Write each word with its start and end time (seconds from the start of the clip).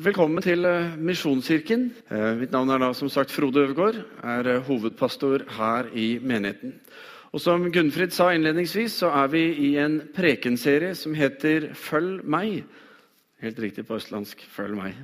Velkommen 0.00 0.40
til 0.40 0.64
eh, 0.64 0.94
Misjonskirken. 0.96 1.82
Eh, 2.08 2.30
Mitt 2.38 2.54
navn 2.54 2.70
er 2.72 2.80
da 2.80 2.86
som 2.96 3.10
sagt 3.12 3.34
Frode 3.34 3.60
Øvergaard. 3.66 3.98
er 4.24 4.46
eh, 4.48 4.62
hovedpastor 4.64 5.42
her 5.58 5.90
i 5.92 6.18
menigheten. 6.22 6.72
Og 7.34 7.40
Som 7.40 7.66
Gunnfrid 7.72 8.14
sa 8.16 8.30
innledningsvis, 8.32 8.94
så 9.02 9.10
er 9.12 9.28
vi 9.28 9.42
i 9.66 9.74
en 9.82 9.98
prekenserie 10.14 10.94
som 10.96 11.12
heter 11.12 11.74
Følg 11.76 12.24
meg. 12.24 12.62
Helt 13.44 13.60
riktig 13.60 13.84
på 13.84 13.98
østlandsk. 13.98 14.40
Følg 14.48 14.78
meg. 14.78 14.96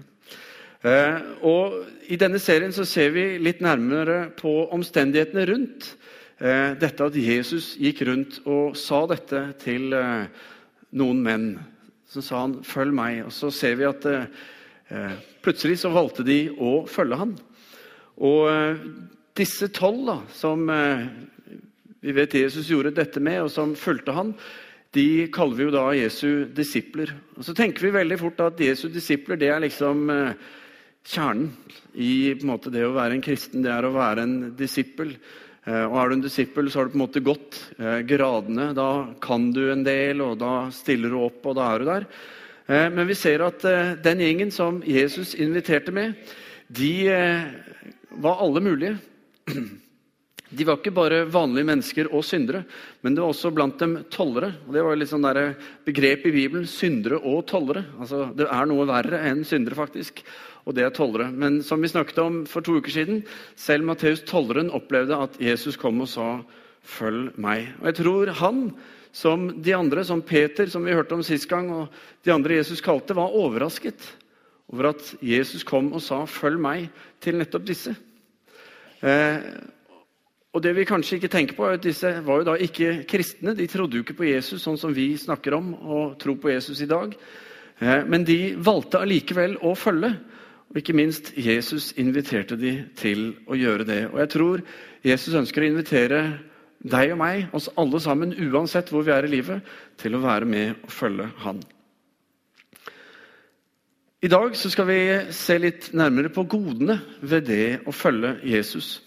Og 1.44 1.76
I 2.08 2.16
denne 2.16 2.40
serien 2.40 2.72
så 2.72 2.88
ser 2.88 3.12
vi 3.12 3.28
litt 3.42 3.60
nærmere 3.60 4.30
på 4.38 4.70
omstendighetene 4.72 5.46
rundt 5.50 5.92
dette 6.80 7.04
at 7.04 7.16
Jesus 7.20 7.74
gikk 7.80 8.06
rundt 8.08 8.40
og 8.46 8.76
sa 8.80 9.04
dette 9.12 9.46
til 9.60 9.92
noen 9.92 11.22
menn. 11.22 11.48
Så 12.08 12.22
sa 12.22 12.40
han 12.46 12.60
'følg 12.62 12.92
meg'. 12.94 13.24
Og 13.26 13.32
så 13.32 13.50
ser 13.50 13.74
vi 13.76 13.84
at 13.84 14.28
plutselig 15.42 15.80
så 15.82 15.90
valgte 15.94 16.26
de 16.26 16.40
å 16.62 16.84
følge 16.90 17.18
han. 17.18 17.32
Og 18.22 18.50
eh, 18.50 18.84
disse 19.36 19.68
tolv 19.74 20.12
som 20.32 20.68
eh, 20.72 21.08
vi 22.06 22.14
vet 22.16 22.36
Jesus 22.38 22.68
gjorde 22.70 22.94
dette 22.96 23.20
med, 23.20 23.42
og 23.42 23.50
som 23.52 23.74
fulgte 23.78 24.14
han, 24.16 24.34
de 24.96 25.26
kaller 25.34 25.58
vi 25.58 25.66
jo 25.66 25.72
da 25.74 25.88
Jesu 25.96 26.46
disipler. 26.56 27.10
Og 27.36 27.44
så 27.44 27.54
tenker 27.56 27.84
vi 27.84 27.96
veldig 27.96 28.18
fort 28.20 28.38
at 28.44 28.62
Jesu 28.62 28.86
disipler 28.92 29.40
det 29.40 29.50
er 29.52 29.64
liksom 29.64 30.06
eh, 30.12 30.46
kjernen 31.06 31.50
i 31.98 32.36
måte, 32.46 32.72
det 32.72 32.86
å 32.86 32.94
være 32.96 33.18
en 33.18 33.24
kristen. 33.24 33.64
Det 33.64 33.72
er 33.72 33.86
å 33.86 33.94
være 33.94 34.24
en 34.24 34.38
disippel. 34.56 35.12
Eh, 35.66 35.84
Og 35.84 35.98
er 36.00 36.08
du 36.08 36.16
en 36.16 36.24
disippel, 36.24 36.70
så 36.70 36.80
har 36.80 36.88
du 36.88 36.94
på 36.94 37.00
en 37.00 37.04
måte 37.04 37.24
gått 37.26 37.60
eh, 37.76 38.00
gradene. 38.08 38.70
Da 38.76 38.88
kan 39.22 39.50
du 39.52 39.66
en 39.72 39.84
del, 39.86 40.22
og 40.24 40.38
da 40.40 40.54
stiller 40.74 41.12
du 41.12 41.20
opp, 41.26 41.42
og 41.44 41.58
da 41.58 41.68
er 41.72 41.82
du 41.82 41.90
der. 41.90 42.08
Eh, 42.66 42.90
Men 42.90 43.06
vi 43.06 43.14
ser 43.14 43.44
at 43.46 43.64
eh, 43.64 43.94
den 44.02 44.22
gjengen 44.24 44.50
som 44.50 44.82
Jesus 44.82 45.34
inviterte 45.38 45.94
med, 45.94 46.14
de 46.66 47.08
eh, 47.08 47.42
var 48.18 48.42
alle 48.42 48.60
mulige. 48.60 48.98
De 50.46 50.62
var 50.62 50.78
ikke 50.78 50.94
bare 50.94 51.24
vanlige 51.26 51.66
mennesker 51.66 52.08
og 52.14 52.22
syndere, 52.24 52.60
men 53.02 53.16
det 53.16 53.22
var 53.22 53.32
også 53.32 53.50
blant 53.50 53.80
dem 53.82 53.96
tollere. 54.14 54.52
Og 54.66 54.76
Det 54.76 54.84
var 54.86 54.98
litt 54.98 55.10
sånn 55.10 55.26
der 55.26 55.56
begrep 55.84 56.22
i 56.26 56.32
Bibelen 56.36 56.68
syndere 56.70 57.18
og 57.18 57.48
tollere. 57.50 57.82
Altså, 57.98 58.28
det 58.30 58.46
er 58.46 58.68
noe 58.70 58.86
verre 58.86 59.24
enn 59.26 59.42
syndere, 59.46 59.74
faktisk, 59.74 60.22
og 60.62 60.76
det 60.78 60.86
er 60.86 60.94
tollere. 60.94 61.32
Men 61.34 61.58
som 61.66 61.82
vi 61.82 61.90
snakket 61.90 62.22
om 62.22 62.38
for 62.46 62.62
to 62.62 62.78
uker 62.78 62.94
siden, 62.94 63.24
selv 63.58 63.90
Matteus 63.90 64.22
tolleren 64.26 64.70
opplevde 64.70 65.18
at 65.18 65.34
Jesus 65.42 65.76
kom 65.76 66.00
og 66.00 66.08
sa 66.14 66.28
'følg 66.86 67.34
meg'. 67.34 67.74
Og 67.82 67.86
jeg 67.90 67.94
tror 67.98 68.32
han, 68.38 68.72
som 69.16 69.48
de 69.62 69.72
andre, 69.72 70.04
som 70.04 70.20
Peter, 70.20 70.68
som 70.68 70.84
vi 70.84 70.92
hørte 70.92 71.16
om 71.16 71.24
sist 71.24 71.48
gang, 71.48 71.70
og 71.72 71.88
de 72.26 72.34
andre 72.34 72.58
Jesus 72.58 72.82
kalte, 72.84 73.16
var 73.16 73.32
overrasket 73.32 74.10
over 74.72 74.90
at 74.90 75.14
Jesus 75.24 75.64
kom 75.64 75.92
og 75.92 76.02
sa 76.02 76.24
'følg 76.26 76.60
meg' 76.60 76.90
til 77.20 77.38
nettopp 77.38 77.64
disse. 77.64 77.96
Eh, 79.02 79.38
og 80.52 80.62
det 80.62 80.72
vi 80.76 80.84
kanskje 80.88 81.18
ikke 81.18 81.28
tenker 81.28 81.56
på 81.56 81.66
er 81.68 81.76
at 81.76 81.82
Disse 81.82 82.24
var 82.24 82.38
jo 82.40 82.44
da 82.44 82.54
ikke 82.56 83.04
kristne. 83.08 83.54
De 83.54 83.66
trodde 83.66 83.98
jo 83.98 84.02
ikke 84.02 84.16
på 84.16 84.28
Jesus 84.30 84.62
sånn 84.62 84.78
som 84.78 84.94
vi 84.94 85.16
snakker 85.16 85.54
om 85.54 85.74
og 85.74 86.18
tror 86.18 86.38
på 86.40 86.48
Jesus 86.48 86.80
i 86.80 86.86
dag. 86.86 87.14
Eh, 87.80 88.04
Men 88.04 88.24
de 88.24 88.54
valgte 88.56 88.98
allikevel 88.98 89.58
å 89.60 89.74
følge. 89.76 90.16
Og 90.70 90.76
ikke 90.76 90.96
minst 90.96 91.36
Jesus 91.36 91.92
inviterte 91.96 92.56
de 92.56 92.84
til 92.96 93.36
å 93.46 93.54
gjøre 93.54 93.84
det. 93.84 94.00
Og 94.12 94.18
jeg 94.18 94.28
tror 94.28 94.62
Jesus 95.04 95.34
ønsker 95.34 95.62
å 95.62 95.66
invitere 95.66 96.38
deg 96.82 97.14
og 97.14 97.20
meg, 97.20 97.46
oss 97.56 97.70
alle 97.78 98.00
sammen, 98.02 98.34
uansett 98.50 98.90
hvor 98.92 99.06
vi 99.06 99.14
er 99.14 99.26
i 99.26 99.32
livet, 99.32 99.64
til 99.98 100.16
å 100.16 100.22
være 100.24 100.48
med 100.48 100.84
og 100.84 100.92
følge 100.92 101.30
Han. 101.44 101.62
I 104.24 104.28
dag 104.32 104.54
skal 104.56 104.86
vi 104.88 105.00
se 105.30 105.58
litt 105.60 105.90
nærmere 105.94 106.32
på 106.32 106.46
godene 106.48 106.98
ved 107.20 107.46
det 107.46 107.66
å 107.86 107.92
følge 107.94 108.38
Jesus. 108.48 109.02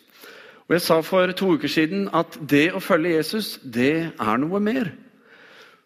Og 0.69 0.75
Jeg 0.77 0.83
sa 0.85 0.99
for 1.01 1.31
to 1.33 1.55
uker 1.57 1.67
siden 1.67 2.09
at 2.13 2.37
det 2.45 2.69
å 2.77 2.79
følge 2.79 3.15
Jesus, 3.15 3.57
det 3.63 4.13
er 4.13 4.37
noe 4.37 4.61
mer. 4.61 4.91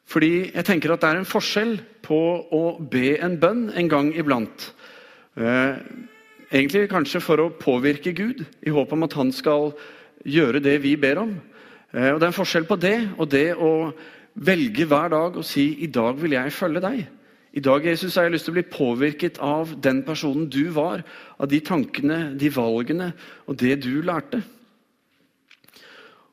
Fordi 0.04 0.52
jeg 0.52 0.66
tenker 0.68 0.92
at 0.92 1.02
det 1.02 1.10
er 1.10 1.22
en 1.22 1.30
forskjell 1.30 1.78
på 2.04 2.20
å 2.52 2.64
be 2.92 3.16
en 3.24 3.40
bønn 3.40 3.70
en 3.72 3.90
gang 3.90 4.12
iblant. 4.12 4.74
Eh, 5.40 5.80
egentlig 6.52 6.90
kanskje 6.92 7.24
for 7.24 7.40
å 7.40 7.54
påvirke 7.56 8.12
Gud, 8.12 8.44
i 8.62 8.76
håp 8.76 8.92
om 8.92 9.08
at 9.08 9.16
han 9.18 9.32
skal 9.32 9.72
gjøre 10.28 10.60
det 10.60 10.82
vi 10.84 10.98
ber 11.00 11.24
om. 11.24 11.34
Eh, 11.94 12.10
og 12.14 12.20
Det 12.20 12.28
er 12.28 12.32
en 12.32 12.42
forskjell 12.42 12.66
på 12.66 12.80
det 12.82 12.98
og 13.18 13.30
det 13.30 13.50
å 13.54 13.94
velge 14.34 14.86
hver 14.90 15.10
dag 15.14 15.38
og 15.38 15.46
si 15.46 15.78
'i 15.78 15.88
dag 15.88 16.18
vil 16.18 16.32
jeg 16.32 16.54
følge 16.54 16.82
deg'. 16.82 17.06
I 17.54 17.60
dag 17.60 17.86
Jesus, 17.86 18.16
har 18.16 18.24
jeg 18.24 18.32
lyst 18.32 18.46
til 18.46 18.52
å 18.52 18.58
bli 18.58 18.64
påvirket 18.66 19.38
av 19.38 19.76
den 19.82 20.02
personen 20.04 20.50
du 20.50 20.72
var, 20.74 21.04
av 21.40 21.48
de 21.48 21.60
tankene, 21.60 22.34
de 22.34 22.50
valgene 22.50 23.14
og 23.48 23.58
det 23.58 23.84
du 23.84 24.02
lærte. 24.02 24.42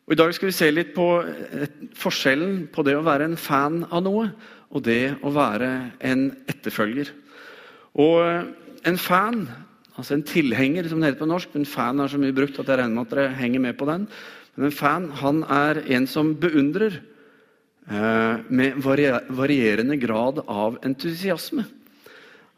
Og 0.06 0.12
I 0.12 0.14
dag 0.14 0.32
skal 0.34 0.48
vi 0.48 0.52
se 0.52 0.70
litt 0.70 0.94
på 0.94 1.20
eh, 1.22 1.68
forskjellen 1.94 2.70
på 2.72 2.82
det 2.82 2.96
å 2.96 3.04
være 3.04 3.24
en 3.28 3.36
fan 3.36 3.84
av 3.92 4.02
noe 4.02 4.30
og 4.70 4.82
det 4.82 5.16
å 5.22 5.30
være 5.30 5.92
en 6.00 6.30
etterfølger. 6.48 7.12
Og 7.94 8.24
eh, 8.24 8.48
en 8.88 8.98
fan, 8.98 9.48
altså 9.96 10.14
en 10.14 10.24
tilhenger, 10.24 10.88
som 10.88 11.00
det 11.00 11.12
heter 11.12 11.20
på 11.20 11.28
norsk 11.28 11.52
men 11.52 11.68
fan 11.68 12.00
er 12.00 12.08
så 12.08 12.18
mye 12.18 12.32
brukt 12.32 12.58
at 12.58 12.66
jeg 12.66 12.80
regner 12.80 12.96
med 12.96 13.06
at 13.06 13.14
dere 13.14 13.36
henger 13.36 13.60
med 13.60 13.76
på 13.76 13.86
den. 13.86 14.08
Men 14.54 14.68
en 14.68 14.74
fan 14.74 15.10
han 15.20 15.42
er 15.44 15.82
en 15.94 16.06
som 16.10 16.32
beundrer 16.40 17.00
eh, 17.88 18.40
med 18.48 18.80
varierende 18.82 19.96
grad 20.00 20.42
av 20.46 20.78
entusiasme. 20.86 21.66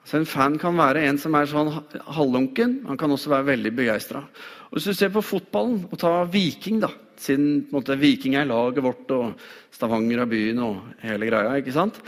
Altså 0.02 0.18
En 0.18 0.26
fan 0.26 0.58
kan 0.58 0.74
være 0.76 1.04
en 1.06 1.18
som 1.20 1.34
er 1.38 1.46
sånn 1.46 1.70
halvlunken. 2.16 2.80
Han 2.88 2.98
kan 2.98 3.14
også 3.14 3.30
være 3.30 3.52
veldig 3.52 3.72
begeistra. 3.78 4.24
Hvis 4.72 4.88
du 4.88 4.96
ser 4.96 5.12
på 5.14 5.22
fotballen, 5.22 5.84
og 5.92 5.98
ta 6.00 6.22
Viking, 6.32 6.80
da, 6.82 6.88
siden 7.20 7.68
måte, 7.70 7.94
Viking 8.00 8.34
er 8.40 8.48
laget 8.48 8.82
vårt, 8.82 9.10
og 9.14 9.36
Stavanger 9.72 10.24
er 10.24 10.30
byen 10.30 10.62
og 10.64 10.80
hele 11.04 11.28
greia. 11.28 11.54
ikke 11.60 11.74
sant? 11.76 12.00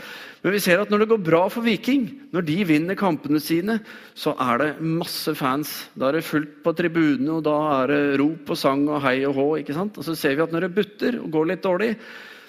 Men 0.43 0.53
vi 0.53 0.61
ser 0.61 0.81
at 0.81 0.91
når 0.91 1.01
det 1.01 1.09
går 1.13 1.21
bra 1.25 1.43
for 1.49 1.65
Viking, 1.65 2.03
når 2.35 2.45
de 2.45 2.57
vinner 2.67 2.99
kampene 2.99 3.39
sine, 3.41 3.79
så 4.13 4.35
er 4.37 4.59
det 4.61 4.69
masse 4.81 5.31
fans. 5.37 5.71
Da 5.95 6.09
er 6.09 6.19
det 6.19 6.27
fullt 6.27 6.59
på 6.65 6.75
tribunene, 6.77 7.39
og 7.39 7.45
da 7.47 7.55
er 7.79 7.93
det 7.93 8.19
rop 8.21 8.51
og 8.53 8.59
sang 8.59 8.83
og 8.89 9.01
hei 9.07 9.21
og 9.25 9.33
hå. 9.39 9.47
ikke 9.61 9.77
sant? 9.77 9.97
Og 9.97 10.05
så 10.05 10.17
ser 10.19 10.35
vi 10.35 10.45
at 10.45 10.53
når 10.53 10.67
det 10.67 10.75
butter 10.75 11.21
og 11.21 11.31
går 11.31 11.49
litt 11.53 11.63
dårlig, 11.63 11.95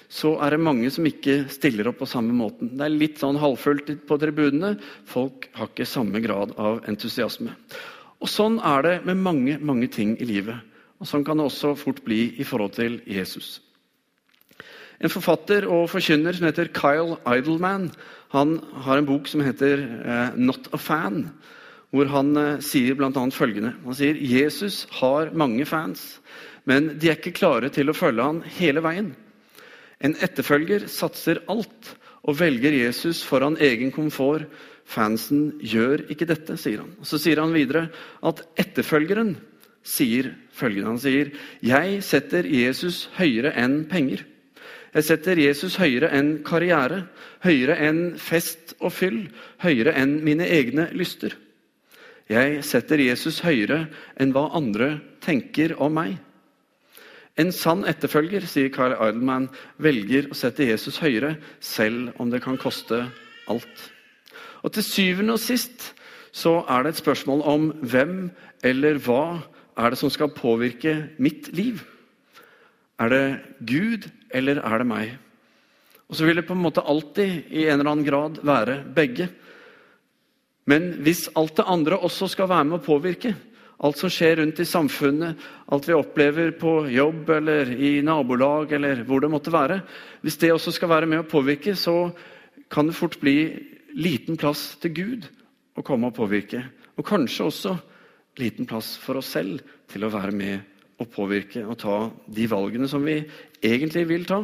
så 0.07 0.37
er 0.39 0.55
det 0.55 0.63
mange 0.63 0.89
som 0.93 1.05
ikke 1.07 1.41
stiller 1.51 1.89
opp 1.89 1.99
på 1.99 2.07
samme 2.07 2.31
måten. 2.35 2.71
Det 2.79 2.85
er 2.85 2.95
litt 2.95 3.19
sånn 3.19 3.39
halvfullt 3.41 3.89
på 4.07 4.17
tribunene. 4.21 4.77
Folk 5.07 5.49
har 5.57 5.67
ikke 5.67 5.87
samme 5.89 6.21
grad 6.23 6.53
av 6.55 6.79
entusiasme. 6.87 7.51
Og 8.23 8.31
Sånn 8.31 8.57
er 8.65 8.85
det 8.85 8.95
med 9.05 9.19
mange 9.21 9.57
mange 9.59 9.89
ting 9.91 10.15
i 10.17 10.25
livet. 10.25 10.57
Og 10.97 11.09
Sånn 11.09 11.25
kan 11.27 11.37
det 11.37 11.45
også 11.49 11.75
fort 11.77 11.99
bli 12.07 12.31
i 12.39 12.47
forhold 12.47 12.77
til 12.79 13.01
Jesus. 13.05 13.59
En 14.97 15.13
forfatter 15.13 15.67
og 15.69 15.89
forkynner 15.91 16.33
som 16.33 16.47
heter 16.47 16.71
Kyle 16.73 17.19
Idleman, 17.29 17.91
han 18.33 18.57
har 18.83 18.97
en 18.97 19.07
bok 19.07 19.27
som 19.29 19.43
heter 19.45 19.83
eh, 19.83 20.31
'Not 20.35 20.73
a 20.73 20.77
Fan', 20.77 21.29
hvor 21.91 22.09
han 22.11 22.35
eh, 22.37 22.59
sier 22.59 22.95
bl.a. 22.97 23.11
følgende. 23.11 23.75
Han 23.85 23.95
sier 23.95 24.17
Jesus 24.17 24.87
har 24.99 25.31
mange 25.31 25.65
fans, 25.65 26.19
men 26.65 26.97
de 26.99 27.11
er 27.11 27.15
ikke 27.15 27.37
klare 27.37 27.69
til 27.69 27.89
å 27.89 27.95
følge 27.95 28.23
han 28.23 28.41
hele 28.57 28.81
veien. 28.81 29.13
En 30.03 30.15
etterfølger 30.21 30.85
satser 30.91 31.41
alt 31.49 31.93
og 32.27 32.37
velger 32.39 32.75
Jesus 32.75 33.23
foran 33.25 33.57
egen 33.63 33.91
komfort. 33.95 34.45
Fansen 34.87 35.57
gjør 35.59 36.05
ikke 36.11 36.27
dette, 36.29 36.55
sier 36.59 36.83
han. 36.83 36.93
Så 37.03 37.19
sier 37.19 37.41
han 37.41 37.55
videre 37.55 37.87
at 38.23 38.43
etterfølgeren 38.59 39.35
sier 39.87 40.33
følgende. 40.55 40.87
Han 40.87 40.99
sier, 40.99 41.31
'Jeg 41.61 42.03
setter 42.03 42.43
Jesus 42.45 43.09
høyere 43.17 43.53
enn 43.55 43.85
penger'. 43.85 44.23
Jeg 44.93 45.03
setter 45.03 45.37
Jesus 45.37 45.75
høyere 45.77 46.09
enn 46.15 46.43
karriere, 46.43 47.07
høyere 47.43 47.75
enn 47.87 48.17
fest 48.17 48.73
og 48.79 48.93
fyll, 48.95 49.27
høyere 49.61 49.93
enn 49.93 50.23
mine 50.23 50.47
egne 50.47 50.89
lyster. 50.93 51.35
Jeg 52.29 52.63
setter 52.63 52.99
Jesus 52.99 53.41
høyere 53.45 53.87
enn 54.19 54.33
hva 54.35 54.49
andre 54.57 54.99
tenker 55.21 55.75
om 55.79 55.93
meg. 55.93 56.17
En 57.37 57.51
sann 57.53 57.85
etterfølger, 57.85 58.47
sier 58.49 58.71
Carl 58.73 58.95
Eidelman, 58.97 59.49
velger 59.77 60.31
å 60.31 60.37
sette 60.37 60.65
Jesus 60.65 60.97
høyere, 61.03 61.35
selv 61.61 62.15
om 62.21 62.31
det 62.33 62.41
kan 62.45 62.57
koste 62.57 63.03
alt. 63.51 63.83
Og 64.65 64.73
Til 64.73 64.85
syvende 64.85 65.37
og 65.37 65.41
sist 65.43 65.91
så 66.33 66.59
er 66.69 66.83
det 66.83 66.95
et 66.95 67.03
spørsmål 67.03 67.43
om 67.45 67.69
hvem 67.85 68.15
eller 68.65 68.97
hva 69.05 69.43
er 69.77 69.93
det 69.93 69.99
som 70.01 70.11
skal 70.13 70.33
påvirke 70.33 70.95
mitt 71.21 71.51
liv. 71.55 71.83
Er 72.97 73.13
det 73.13 73.25
Gud, 73.69 74.09
eller 74.33 74.61
er 74.65 74.81
det 74.81 74.89
meg? 74.89 75.13
Og 76.09 76.17
så 76.17 76.25
vil 76.25 76.39
det 76.39 76.47
på 76.47 76.55
en 76.55 76.63
måte 76.63 76.81
alltid 76.81 77.51
i 77.51 77.67
en 77.67 77.79
eller 77.79 77.91
annen 77.91 78.07
grad 78.07 78.39
være 78.45 78.79
begge. 78.95 79.29
Men 80.67 80.89
hvis 81.05 81.27
alt 81.37 81.57
det 81.59 81.67
andre 81.67 81.99
også 81.99 82.29
skal 82.31 82.49
være 82.49 82.67
med 82.67 82.79
å 82.79 82.85
påvirke, 82.85 83.35
alt 83.77 83.99
som 83.99 84.09
skjer 84.09 84.39
rundt 84.39 84.59
i 84.59 84.65
samfunnet, 84.65 85.37
alt 85.69 85.87
vi 85.87 85.95
opplever 85.97 86.53
på 86.57 86.79
jobb 86.89 87.29
eller 87.37 87.69
i 87.73 87.97
nabolag 88.05 88.73
eller 88.77 89.03
hvor 89.05 89.21
det 89.21 89.29
måtte 89.29 89.53
være 89.53 89.81
Hvis 90.21 90.39
det 90.41 90.51
også 90.53 90.73
skal 90.73 90.89
være 90.89 91.09
med 91.09 91.21
å 91.21 91.29
påvirke, 91.29 91.75
så 91.75 92.09
kan 92.69 92.87
det 92.87 92.97
fort 92.97 93.19
bli 93.21 93.53
liten 93.93 94.37
plass 94.37 94.75
til 94.81 94.93
Gud 94.93 95.27
å 95.77 95.83
komme 95.85 96.09
og 96.09 96.17
påvirke. 96.17 96.63
Og 96.97 97.05
kanskje 97.05 97.45
også 97.45 97.75
liten 98.41 98.65
plass 98.65 98.95
for 98.97 99.21
oss 99.21 99.29
selv 99.37 99.61
til 99.89 100.05
å 100.05 100.11
være 100.13 100.33
med 100.33 100.59
og 100.97 101.11
påvirke 101.13 101.61
og 101.65 101.77
ta 101.77 101.97
de 102.25 102.47
valgene 102.49 102.89
som 102.89 103.05
vi 103.05 103.19
egentlig 103.61 104.07
vil 104.09 104.25
ta. 104.25 104.41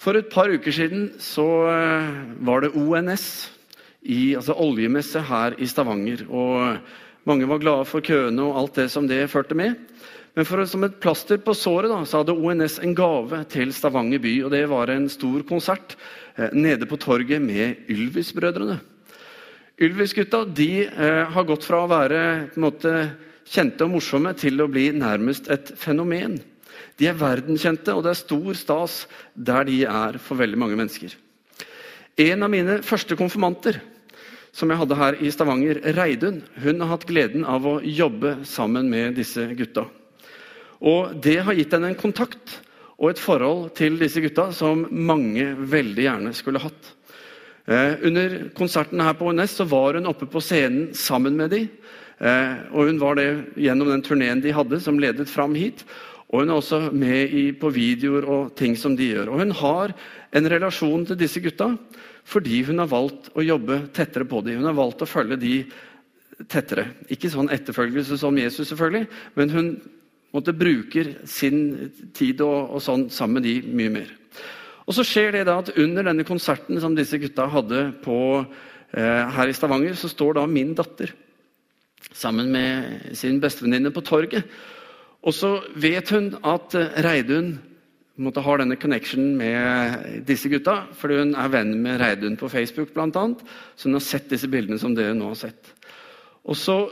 For 0.00 0.16
et 0.16 0.30
par 0.32 0.50
uker 0.50 0.72
siden 0.72 1.10
så 1.20 1.46
eh, 1.70 2.10
var 2.40 2.64
det 2.64 2.74
ONS, 2.74 3.26
i, 4.00 4.32
altså 4.32 4.54
oljemesse 4.56 5.20
her 5.28 5.58
i 5.60 5.66
Stavanger. 5.68 6.24
og 6.32 6.78
Mange 7.28 7.48
var 7.48 7.60
glade 7.60 7.88
for 7.88 8.04
køene 8.04 8.46
og 8.46 8.56
alt 8.60 8.78
det 8.80 8.88
som 8.92 9.08
det 9.08 9.26
førte 9.32 9.56
med. 9.58 9.76
Men 10.36 10.46
for, 10.46 10.62
som 10.68 10.84
et 10.86 11.00
plaster 11.02 11.40
på 11.42 11.54
såret 11.58 11.90
da, 11.90 11.98
så 12.06 12.22
hadde 12.22 12.36
ONS 12.38 12.78
en 12.84 12.94
gave 12.96 13.42
til 13.50 13.74
Stavanger 13.74 14.22
by. 14.22 14.34
og 14.46 14.54
Det 14.54 14.62
var 14.70 14.92
en 14.92 15.08
stor 15.10 15.42
konsert 15.48 15.96
eh, 16.36 16.52
nede 16.54 16.86
på 16.88 16.98
torget 17.00 17.42
med 17.42 17.90
Ylvis-brødrene. 17.90 18.78
Ylvis-gutta 19.80 20.44
eh, 20.46 21.24
har 21.34 21.48
gått 21.48 21.66
fra 21.66 21.82
å 21.82 21.90
være 21.90 22.22
måte, 22.60 22.94
kjente 23.50 23.84
og 23.84 23.96
morsomme 23.96 24.32
til 24.38 24.62
å 24.62 24.70
bli 24.70 24.90
nærmest 24.94 25.50
et 25.50 25.72
fenomen. 25.76 26.38
De 27.00 27.08
er 27.08 27.18
verdenskjente, 27.18 27.92
og 27.96 28.04
det 28.04 28.12
er 28.12 28.20
stor 28.20 28.54
stas 28.54 29.00
der 29.34 29.66
de 29.66 29.82
er 29.88 30.20
for 30.22 30.38
veldig 30.38 30.60
mange 30.60 30.78
mennesker. 30.78 31.16
En 32.20 32.44
av 32.44 32.52
mine 32.52 32.80
første 32.86 33.16
konfirmanter 33.16 33.80
som 34.52 34.70
jeg 34.70 34.80
hadde 34.80 34.98
her 34.98 35.18
i 35.22 35.30
Stavanger, 35.30 35.80
Reidun, 35.96 36.40
hun 36.62 36.82
har 36.82 36.94
hatt 36.94 37.06
gleden 37.08 37.44
av 37.48 37.66
å 37.66 37.78
jobbe 37.84 38.40
sammen 38.48 38.90
med 38.90 39.14
disse 39.18 39.46
gutta. 39.56 39.86
Og 40.80 41.14
Det 41.22 41.38
har 41.44 41.54
gitt 41.54 41.72
henne 41.76 41.92
en 41.92 41.98
kontakt 41.98 42.60
og 43.00 43.12
et 43.12 43.20
forhold 43.20 43.70
til 43.78 43.98
disse 44.00 44.20
gutta 44.20 44.50
som 44.52 44.86
mange 44.90 45.52
veldig 45.56 46.04
gjerne 46.04 46.34
skulle 46.36 46.62
hatt. 46.62 46.94
Eh, 47.70 48.00
under 48.02 48.36
konserten 48.56 49.00
her 49.00 49.14
på 49.14 49.30
ONS 49.30 49.60
så 49.60 49.66
var 49.68 49.94
hun 49.96 50.08
oppe 50.10 50.26
på 50.28 50.42
scenen 50.42 50.90
sammen 50.96 51.36
med 51.38 51.52
dem. 51.54 51.68
Eh, 52.20 52.56
og 52.74 52.90
hun 52.90 52.98
var 53.00 53.16
det 53.16 53.28
gjennom 53.56 53.88
den 53.88 54.02
turneen 54.04 54.42
de 54.44 54.52
hadde, 54.52 54.80
som 54.80 54.98
ledet 55.00 55.30
fram 55.30 55.54
hit. 55.56 55.84
Og 56.30 56.44
hun 56.44 56.52
er 56.52 56.60
også 56.60 56.80
med 56.94 57.34
i, 57.34 57.44
på 57.58 57.72
videoer 57.74 58.26
og 58.30 58.52
ting 58.58 58.76
som 58.78 58.94
de 58.96 59.08
gjør. 59.10 59.32
Og 59.32 59.42
hun 59.42 59.54
har 59.60 59.94
en 60.30 60.50
relasjon 60.52 61.08
til 61.08 61.18
disse 61.18 61.42
gutta 61.42 61.72
fordi 62.30 62.60
hun 62.68 62.78
har 62.78 62.90
valgt 62.90 63.32
å 63.34 63.42
jobbe 63.42 63.80
tettere 63.96 64.26
på 64.28 64.42
dem. 64.46 64.60
Hun 64.60 64.68
har 64.68 64.76
valgt 64.78 65.02
å 65.02 65.08
følge 65.08 65.40
de 65.40 65.54
tettere. 66.46 66.84
Ikke 67.10 67.30
sånn 67.32 67.50
etterfølgelse 67.50 68.18
som 68.20 68.38
Jesus, 68.38 68.68
selvfølgelig, 68.70 69.08
men 69.34 69.50
hun 69.50 69.70
måtte 70.30 70.54
bruker 70.54 71.16
sin 71.26 71.90
tid 72.14 72.42
og, 72.44 72.76
og 72.76 72.84
sånn 72.84 73.08
sammen 73.10 73.40
med 73.40 73.48
de 73.48 73.56
mye 73.66 73.94
mer. 73.96 74.12
Og 74.86 74.94
så 74.94 75.04
skjer 75.06 75.34
det 75.34 75.46
da 75.48 75.58
at 75.60 75.72
Under 75.78 76.06
denne 76.06 76.26
konserten 76.26 76.78
som 76.82 76.94
disse 76.94 77.18
gutta 77.22 77.48
hadde 77.50 77.88
på, 78.04 78.44
eh, 78.94 79.24
her 79.36 79.50
i 79.50 79.56
Stavanger, 79.56 79.94
så 79.98 80.10
står 80.10 80.38
da 80.38 80.46
min 80.46 80.74
datter 80.74 81.12
sammen 82.14 82.50
med 82.50 83.16
sin 83.18 83.40
bestevenninne 83.42 83.92
på 83.94 84.02
torget. 84.06 84.46
Og 85.26 85.36
så 85.36 85.56
vet 85.76 86.12
hun 86.14 86.32
at 86.48 86.76
eh, 86.78 86.96
Reidun 87.04 87.54
måtte 88.20 88.42
ha 88.44 88.56
denne 88.60 88.76
connection 88.80 89.34
med 89.38 90.24
disse 90.28 90.50
gutta, 90.52 90.82
fordi 90.96 91.22
hun 91.22 91.36
er 91.40 91.52
venn 91.52 91.72
med 91.80 92.00
Reidun 92.00 92.36
på 92.40 92.50
Facebook, 92.52 92.92
blant 92.96 93.16
annet, 93.16 93.40
Så 93.76 93.88
hun 93.88 93.96
har 93.96 94.04
sett 94.04 94.28
disse 94.28 94.48
bildene 94.48 94.78
som 94.80 94.94
dere 94.94 95.14
nå 95.16 95.32
har 95.32 95.40
sett. 95.40 95.72
Og 96.44 96.56
så 96.56 96.82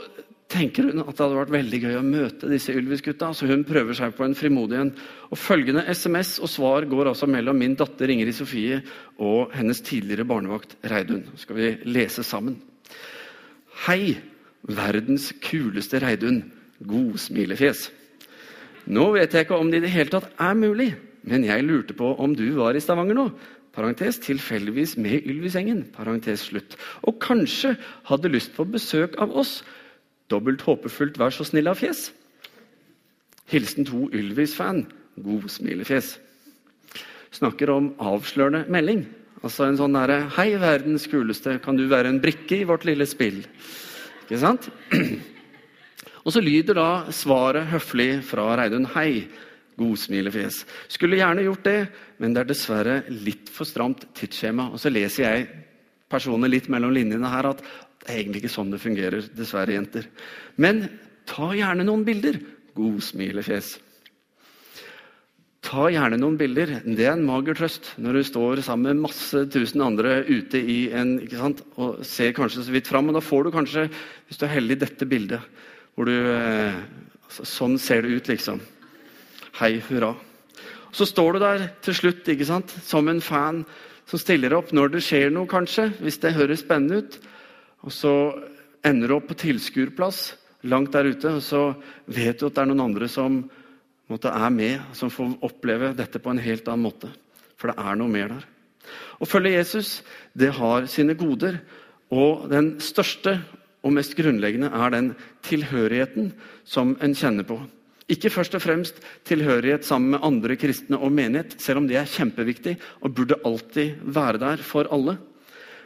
tenker 0.49 0.87
hun 0.89 1.03
at 1.03 1.11
det 1.13 1.21
hadde 1.21 1.37
vært 1.37 1.53
veldig 1.53 1.79
gøy 1.83 1.97
å 1.99 2.05
møte 2.05 2.49
disse 2.49 2.73
Ylvis-gutta. 2.73 3.29
Så 3.37 3.45
hun 3.49 3.65
prøver 3.67 3.97
seg 3.97 4.15
på 4.17 4.25
en 4.25 4.37
frimodig 4.37 4.79
en. 4.79 4.91
Og 5.29 5.37
Følgende 5.37 5.85
SMS 5.85 6.37
og 6.41 6.49
svar 6.49 6.87
går 6.89 7.11
altså 7.11 7.29
mellom 7.29 7.57
min 7.61 7.77
datter 7.77 8.09
Ingrid 8.09 8.33
Sofie 8.37 8.81
og 9.21 9.53
hennes 9.53 9.81
tidligere 9.85 10.25
barnevakt 10.29 10.75
Reidun. 10.89 11.27
Skal 11.37 11.59
vi 11.59 11.69
lese 11.85 12.25
sammen? 12.25 12.57
Hei, 13.85 14.17
verdens 14.65 15.29
kuleste 15.45 16.01
Reidun. 16.01 16.41
God 16.79 17.19
smilefjes. 17.21 17.89
Nå 18.89 19.05
vet 19.13 19.33
jeg 19.33 19.45
ikke 19.45 19.59
om 19.61 19.69
det 19.69 19.81
i 19.81 19.85
det 19.85 19.93
hele 19.93 20.13
tatt 20.13 20.31
er 20.41 20.57
mulig, 20.57 20.91
men 21.29 21.45
jeg 21.45 21.65
lurte 21.65 21.93
på 21.97 22.15
om 22.17 22.33
du 22.35 22.47
var 22.57 22.77
i 22.77 22.81
Stavanger 22.81 23.17
nå. 23.17 23.27
Parentes, 23.75 24.17
tilfeldigvis 24.23 24.95
med 24.97 25.27
Ylvisengen. 25.29 25.83
Parentes 25.93 26.47
slutt. 26.49 26.73
Og 27.05 27.19
kanskje 27.21 27.75
hadde 28.09 28.31
lyst 28.33 28.55
på 28.55 28.65
besøk 28.65 29.13
av 29.21 29.35
oss. 29.37 29.59
Dobbelt 30.29 30.65
håpefullt, 30.65 31.19
vær 31.21 31.33
så 31.33 31.45
snill 31.45 31.69
av 31.69 31.77
fjes. 31.79 32.09
Hilsen 33.49 33.85
to 33.85 34.09
Ylvis-fan. 34.09 34.83
God 35.21 35.47
smilefjes. 35.53 36.17
Snakker 37.35 37.71
om 37.71 37.93
avslørende 38.01 38.65
melding. 38.73 39.05
Altså 39.43 39.67
en 39.67 39.77
sånn 39.79 39.95
derre 39.95 40.23
Hei, 40.35 40.51
verdens 40.59 41.05
kuleste, 41.07 41.59
kan 41.63 41.77
du 41.77 41.85
være 41.91 42.11
en 42.11 42.21
brikke 42.23 42.59
i 42.59 42.67
vårt 42.67 42.87
lille 42.89 43.07
spill? 43.07 43.43
Ikke 44.25 44.41
sant? 44.41 44.69
Og 46.25 46.33
så 46.35 46.43
lyder 46.43 46.77
da 46.77 46.89
svaret 47.15 47.69
høflig 47.71 48.11
fra 48.27 48.51
Reidun. 48.59 48.89
Hei, 48.95 49.27
Godsmilefjes. 49.79 50.63
Skulle 50.91 51.19
gjerne 51.19 51.45
gjort 51.45 51.65
det, 51.67 51.79
men 52.19 52.35
det 52.35 52.43
er 52.43 52.49
dessverre 52.51 52.95
litt 53.13 53.51
for 53.53 53.67
stramt 53.67 54.09
tidsskjema. 54.17 54.69
Og 54.73 54.81
så 54.81 54.91
leser 54.91 55.25
jeg 55.25 55.49
personene 56.11 56.51
litt 56.51 56.67
mellom 56.71 56.93
linjene 56.95 57.31
her 57.31 57.53
at 57.53 57.63
det 57.63 58.09
er 58.09 58.21
egentlig 58.21 58.43
ikke 58.43 58.55
sånn 58.55 58.71
det 58.73 58.81
fungerer, 58.81 59.27
dessverre, 59.35 59.75
jenter. 59.75 60.07
Men 60.59 60.87
ta 61.29 61.51
gjerne 61.55 61.85
noen 61.87 62.03
bilder. 62.07 62.39
Godsmilefjes. 62.75 63.77
Ta 65.69 65.89
gjerne 65.91 66.17
noen 66.17 66.37
bilder. 66.39 66.77
Det 66.85 67.03
er 67.05 67.13
en 67.13 67.25
mager 67.27 67.57
trøst 67.59 67.91
når 68.01 68.19
du 68.19 68.27
står 68.27 68.61
sammen 68.65 68.95
med 68.95 69.09
masse 69.09 69.43
tusen 69.51 69.83
andre 69.83 70.21
ute 70.29 70.59
i 70.59 70.79
en, 70.95 71.17
ikke 71.25 71.41
sant? 71.41 71.63
og 71.75 71.99
ser 72.07 72.31
kanskje 72.35 72.63
så 72.65 72.75
vidt 72.75 72.89
fram. 72.89 73.11
Og 73.11 73.19
da 73.19 73.23
får 73.23 73.45
du 73.45 73.51
kanskje, 73.55 73.89
hvis 74.27 74.39
du 74.39 74.47
er 74.47 74.55
heldig, 74.55 74.79
dette 74.85 75.07
bildet. 75.09 75.67
Hvor 75.95 76.09
du, 76.09 76.15
eh, 76.15 76.79
sånn 77.29 77.77
ser 77.79 78.03
det 78.03 78.15
ut, 78.15 78.27
liksom. 78.27 78.61
Hei 79.59 79.79
hurra. 79.89 80.15
Så 80.91 81.05
står 81.05 81.33
du 81.33 81.39
der 81.39 81.67
til 81.85 81.93
slutt 81.93 82.27
ikke 82.27 82.47
sant? 82.47 82.71
som 82.83 83.07
en 83.07 83.21
fan 83.21 83.65
som 84.09 84.19
stiller 84.21 84.55
opp 84.57 84.71
når 84.73 84.95
det 84.95 85.03
skjer 85.05 85.29
noe, 85.33 85.49
kanskje, 85.49 85.91
hvis 86.01 86.17
det 86.23 86.33
høres 86.33 86.63
spennende 86.63 87.03
ut. 87.03 87.19
Og 87.85 87.93
så 87.93 88.13
ender 88.85 89.07
du 89.07 89.15
opp 89.19 89.27
på 89.29 89.37
tilskuerplass 89.37 90.33
langt 90.69 90.91
der 90.91 91.11
ute, 91.13 91.35
og 91.37 91.43
så 91.45 91.61
vet 92.09 92.39
du 92.39 92.47
at 92.47 92.55
det 92.55 92.63
er 92.63 92.71
noen 92.71 92.87
andre 92.89 93.07
som 93.11 93.43
måtte, 94.09 94.31
er 94.33 94.49
med, 94.49 94.79
som 94.97 95.11
får 95.13 95.37
oppleve 95.45 95.93
dette 95.95 96.19
på 96.19 96.33
en 96.33 96.41
helt 96.41 96.67
annen 96.67 96.87
måte. 96.87 97.11
For 97.59 97.71
det 97.71 97.77
er 97.79 97.99
noe 97.99 98.11
mer 98.11 98.33
der. 98.33 98.47
Å 99.21 99.27
følge 99.27 99.53
Jesus, 99.53 99.99
det 100.33 100.51
har 100.57 100.87
sine 100.89 101.13
goder. 101.19 101.59
Og 102.09 102.47
den 102.49 102.77
største 102.81 103.37
og 103.83 103.93
mest 103.95 104.15
grunnleggende 104.17 104.71
er 104.75 104.93
den 104.93 105.11
tilhørigheten 105.47 106.33
som 106.67 106.95
en 107.03 107.15
kjenner 107.15 107.47
på. 107.47 107.59
Ikke 108.09 108.31
først 108.33 108.55
og 108.57 108.63
fremst 108.63 108.99
tilhørighet 109.29 109.85
sammen 109.85 110.15
med 110.15 110.25
andre 110.25 110.57
kristne 110.57 110.97
og 110.97 111.13
menighet, 111.13 111.53
selv 111.61 111.83
om 111.83 111.87
det 111.87 111.99
er 111.99 112.09
kjempeviktig 112.09 112.75
og 113.03 113.13
burde 113.15 113.37
alltid 113.45 114.01
være 114.01 114.41
der 114.41 114.63
for 114.65 114.89
alle. 114.91 115.19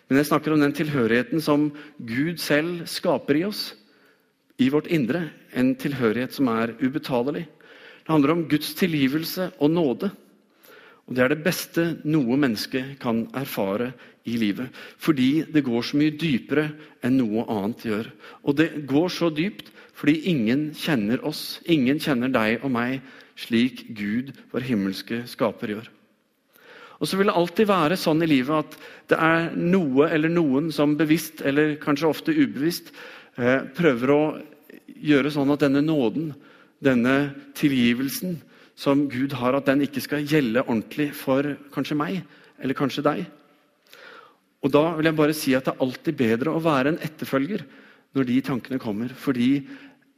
Men 0.08 0.20
jeg 0.20 0.29
snakker 0.32 0.56
om 0.56 0.63
den 0.63 0.75
tilhørigheten 0.75 1.44
som 1.44 1.70
Gud 2.00 2.39
selv 2.39 2.86
skaper 2.89 3.39
i 3.39 3.46
oss, 3.48 3.74
i 4.60 4.70
vårt 4.72 4.88
indre. 4.88 5.27
En 5.53 5.74
tilhørighet 5.75 6.34
som 6.36 6.48
er 6.53 6.75
ubetalelig. 6.79 7.46
Det 8.03 8.12
handler 8.12 8.34
om 8.34 8.48
Guds 8.51 8.74
tilgivelse 8.75 9.51
og 9.60 9.72
nåde. 9.72 10.12
Og 11.07 11.15
Det 11.15 11.24
er 11.24 11.33
det 11.33 11.43
beste 11.43 11.83
noe 12.07 12.38
menneske 12.39 12.95
kan 13.01 13.25
erfare 13.36 13.91
i 14.25 14.38
livet. 14.39 14.69
Fordi 14.98 15.43
det 15.51 15.65
går 15.65 15.81
så 15.83 16.00
mye 16.00 16.15
dypere 16.15 16.69
enn 17.03 17.17
noe 17.19 17.43
annet 17.51 17.83
gjør. 17.83 18.12
Og 18.48 18.55
det 18.55 18.69
går 18.88 19.10
så 19.12 19.29
dypt 19.29 19.72
fordi 19.93 20.15
ingen 20.31 20.72
kjenner 20.74 21.22
oss, 21.27 21.62
ingen 21.69 22.00
kjenner 22.01 22.31
deg 22.33 22.63
og 22.63 22.72
meg 22.74 23.03
slik 23.39 23.86
Gud, 23.93 24.31
vår 24.51 24.65
himmelske 24.65 25.22
skaper, 25.29 25.75
gjør. 25.75 25.89
Og 26.98 27.10
så 27.10 27.19
vil 27.19 27.29
det 27.29 27.36
alltid 27.38 27.69
være 27.69 28.00
sånn 28.00 28.24
i 28.24 28.29
livet 28.29 28.63
at 28.63 28.77
det 29.12 29.19
er 29.19 29.51
noe 29.60 30.07
eller 30.07 30.31
noen 30.31 30.72
som 30.74 30.95
bevisst, 30.98 31.43
eller 31.45 31.75
kanskje 31.81 32.10
ofte 32.10 32.36
ubevisst, 32.36 32.93
eh, 33.38 33.62
prøver 33.75 34.13
å 34.13 34.22
gjøre 34.88 35.31
sånn 35.33 35.51
at 35.53 35.65
denne 35.65 35.83
nåden, 35.86 36.31
denne 36.83 37.33
tilgivelsen 37.60 38.39
som 38.75 39.06
Gud 39.10 39.36
har, 39.38 39.56
at 39.56 39.70
den 39.70 39.84
ikke 39.86 40.01
skal 40.01 40.25
gjelde 40.25 40.65
ordentlig 40.65 41.12
for 41.18 41.46
kanskje 41.74 41.98
meg, 41.98 42.22
eller 42.60 42.77
kanskje 42.77 43.06
deg. 43.06 43.24
Og 44.63 44.72
Da 44.72 44.84
vil 44.96 45.10
jeg 45.10 45.15
bare 45.15 45.36
si 45.36 45.53
at 45.53 45.65
det 45.65 45.74
er 45.74 45.84
alltid 45.84 46.18
bedre 46.18 46.53
å 46.53 46.63
være 46.63 46.94
en 46.94 47.01
etterfølger 47.03 47.65
når 48.15 48.30
de 48.30 48.42
tankene 48.42 48.80
kommer. 48.80 49.10
Fordi 49.10 49.68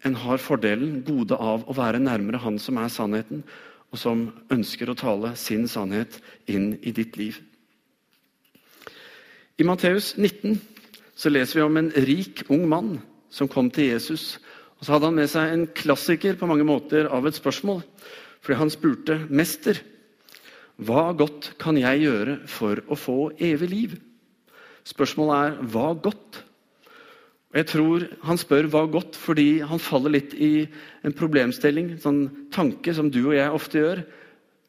en 0.06 0.16
har 0.22 0.38
fordelen, 0.38 1.02
gode 1.04 1.34
av 1.34 1.66
å 1.66 1.74
være 1.74 2.00
nærmere 2.00 2.44
Han 2.44 2.60
som 2.60 2.78
er 2.78 2.92
sannheten, 2.94 3.44
og 3.92 3.98
som 3.98 4.28
ønsker 4.52 4.90
å 4.90 4.98
tale 4.98 5.36
sin 5.40 5.68
sannhet 5.68 6.20
inn 6.48 6.76
i 6.84 6.92
ditt 6.92 7.18
liv. 7.18 7.40
I 9.58 9.64
Matteus 9.64 10.16
19 10.18 10.60
så 11.16 11.32
leser 11.32 11.62
vi 11.62 11.64
om 11.64 11.78
en 11.80 11.92
rik, 12.06 12.44
ung 12.52 12.68
mann 12.70 12.98
som 13.32 13.48
kom 13.48 13.70
til 13.72 13.94
Jesus. 13.94 14.38
Og 14.78 14.86
Så 14.86 14.92
hadde 14.92 15.08
han 15.10 15.16
med 15.16 15.30
seg 15.32 15.54
en 15.54 15.68
klassiker 15.68 16.36
på 16.36 16.48
mange 16.48 16.68
måter 16.68 17.08
av 17.08 17.26
et 17.26 17.38
spørsmål. 17.38 17.82
Fordi 18.46 18.60
han 18.60 18.70
spurte, 18.70 19.18
'Mester, 19.25 19.82
hva 20.78 21.16
godt 21.18 21.56
kan 21.58 21.78
jeg 21.80 22.06
gjøre 22.06 22.46
for 22.46 22.78
å 22.86 22.96
få 22.96 23.34
evig 23.42 23.70
liv?' 23.72 23.96
Spørsmålet 24.86 25.36
er 25.42 25.64
hva 25.74 25.88
godt? 25.98 26.44
Og 27.50 27.58
jeg 27.58 27.68
tror 27.72 28.04
Han 28.22 28.38
spør 28.38 28.68
hva 28.70 28.84
godt 28.92 29.16
fordi 29.16 29.64
han 29.66 29.80
faller 29.80 30.12
litt 30.12 30.34
i 30.36 30.68
en 31.04 31.14
problemstilling, 31.16 31.96
en 31.96 32.04
sånn 32.04 32.22
tanke 32.52 32.94
som 32.94 33.10
du 33.10 33.24
og 33.32 33.34
jeg 33.34 33.50
ofte 33.50 33.80
gjør, 33.80 34.04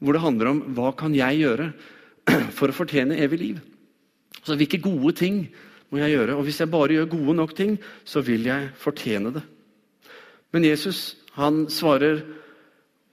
hvor 0.01 0.13
det 0.13 0.23
handler 0.23 0.51
om 0.53 0.63
hva 0.77 0.93
kan 0.97 1.13
jeg 1.13 1.43
gjøre 1.43 1.73
for 2.57 2.71
å 2.71 2.77
fortjene 2.77 3.19
evig 3.21 3.41
liv. 3.41 3.61
Så 4.45 4.57
Hvilke 4.57 4.81
gode 4.81 5.13
ting 5.19 5.43
må 5.91 5.99
jeg 5.99 6.15
gjøre? 6.15 6.37
Og 6.39 6.47
Hvis 6.47 6.61
jeg 6.63 6.71
bare 6.71 6.97
gjør 6.97 7.13
gode 7.13 7.37
nok 7.37 7.55
ting, 7.59 7.77
så 8.05 8.23
vil 8.23 8.47
jeg 8.47 8.71
fortjene 8.79 9.35
det. 9.35 9.43
Men 10.55 10.65
Jesus 10.65 11.17
han 11.37 11.67
svarer, 11.69 12.23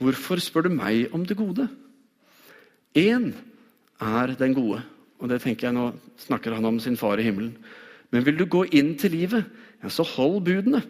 'Hvorfor 0.04 0.40
spør 0.40 0.68
du 0.68 0.70
meg 0.76 1.08
om 1.14 1.26
det 1.26 1.38
gode?' 1.38 1.70
Én 2.96 3.34
er 4.02 4.36
den 4.36 4.54
gode. 4.54 4.84
Og 5.20 5.30
det 5.30 5.42
tenker 5.42 5.68
jeg 5.68 5.74
Nå 5.74 5.94
snakker 6.20 6.54
han 6.54 6.66
om 6.66 6.80
sin 6.80 6.98
far 6.98 7.18
i 7.18 7.24
himmelen. 7.24 7.56
Men 8.12 8.26
vil 8.26 8.38
du 8.38 8.46
gå 8.46 8.66
inn 8.76 8.98
til 9.00 9.16
livet, 9.16 9.46
ja, 9.84 9.90
så 9.90 10.04
hold 10.04 10.44
budene. 10.46 10.84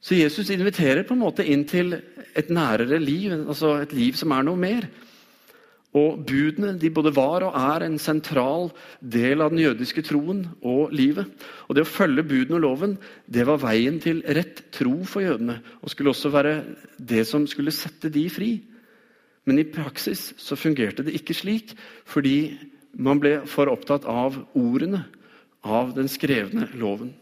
Så 0.00 0.14
Jesus 0.16 0.48
inviterer 0.50 1.02
på 1.04 1.12
en 1.12 1.20
måte 1.20 1.44
inn 1.44 1.66
til 1.68 1.92
et 2.36 2.48
nærere 2.48 2.98
liv, 3.02 3.34
altså 3.48 3.74
et 3.82 3.92
liv 3.92 4.16
som 4.16 4.32
er 4.32 4.46
noe 4.46 4.56
mer. 4.56 4.86
Og 5.98 6.20
Budene 6.22 6.76
de 6.78 6.90
både 6.94 7.10
var 7.16 7.42
og 7.42 7.56
er 7.58 7.82
en 7.82 7.96
sentral 7.98 8.68
del 9.02 9.42
av 9.42 9.50
den 9.50 9.62
jødiske 9.64 10.04
troen 10.06 10.44
og 10.62 10.92
livet. 10.94 11.26
Og 11.66 11.74
Det 11.74 11.82
å 11.82 11.90
følge 11.90 12.22
budene 12.22 12.60
og 12.60 12.62
loven 12.62 12.98
det 13.26 13.46
var 13.48 13.58
veien 13.64 13.98
til 14.02 14.22
rett 14.22 14.68
tro 14.70 15.00
for 15.04 15.26
jødene. 15.26 15.58
Og 15.82 15.90
skulle 15.90 16.14
også 16.14 16.30
være 16.30 16.54
det 16.96 17.24
som 17.26 17.46
skulle 17.50 17.74
sette 17.74 18.12
de 18.12 18.28
fri. 18.30 18.52
Men 19.48 19.58
i 19.58 19.66
praksis 19.66 20.30
så 20.38 20.54
fungerte 20.54 21.02
det 21.02 21.16
ikke 21.18 21.34
slik, 21.34 21.74
fordi 22.06 22.54
man 22.94 23.18
ble 23.18 23.40
for 23.50 23.70
opptatt 23.72 24.06
av 24.06 24.36
ordene 24.54 25.04
av 25.66 25.90
den 25.96 26.06
skrevne 26.10 26.68
loven. 26.78 27.16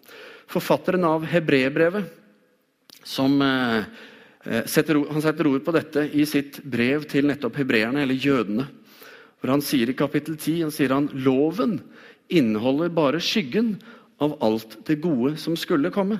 Forfatteren 0.48 1.04
av 1.08 1.24
Hebrebrevet, 1.28 2.04
som 3.04 3.40
Eh, 3.40 3.84
setter, 4.44 5.00
han 5.10 5.22
setter 5.24 5.48
ord 5.50 5.64
på 5.66 5.74
dette 5.74 6.04
i 6.14 6.24
sitt 6.28 6.60
brev 6.64 7.06
til 7.10 7.28
nettopp 7.28 7.58
hebreerne, 7.60 8.04
eller 8.04 8.14
jødene. 8.14 8.68
For 9.38 9.52
Han 9.52 9.62
sier 9.62 9.90
i 9.90 9.96
kapittel 9.98 10.36
10 10.36 10.64
han 10.66 10.74
sier 10.74 10.94
han, 10.94 11.10
loven 11.14 11.78
inneholder 12.28 12.90
bare 12.92 13.20
skyggen 13.22 13.76
av 14.20 14.34
alt 14.42 14.80
det 14.88 14.98
gode 15.02 15.36
som 15.40 15.54
skulle 15.56 15.92
komme. 15.94 16.18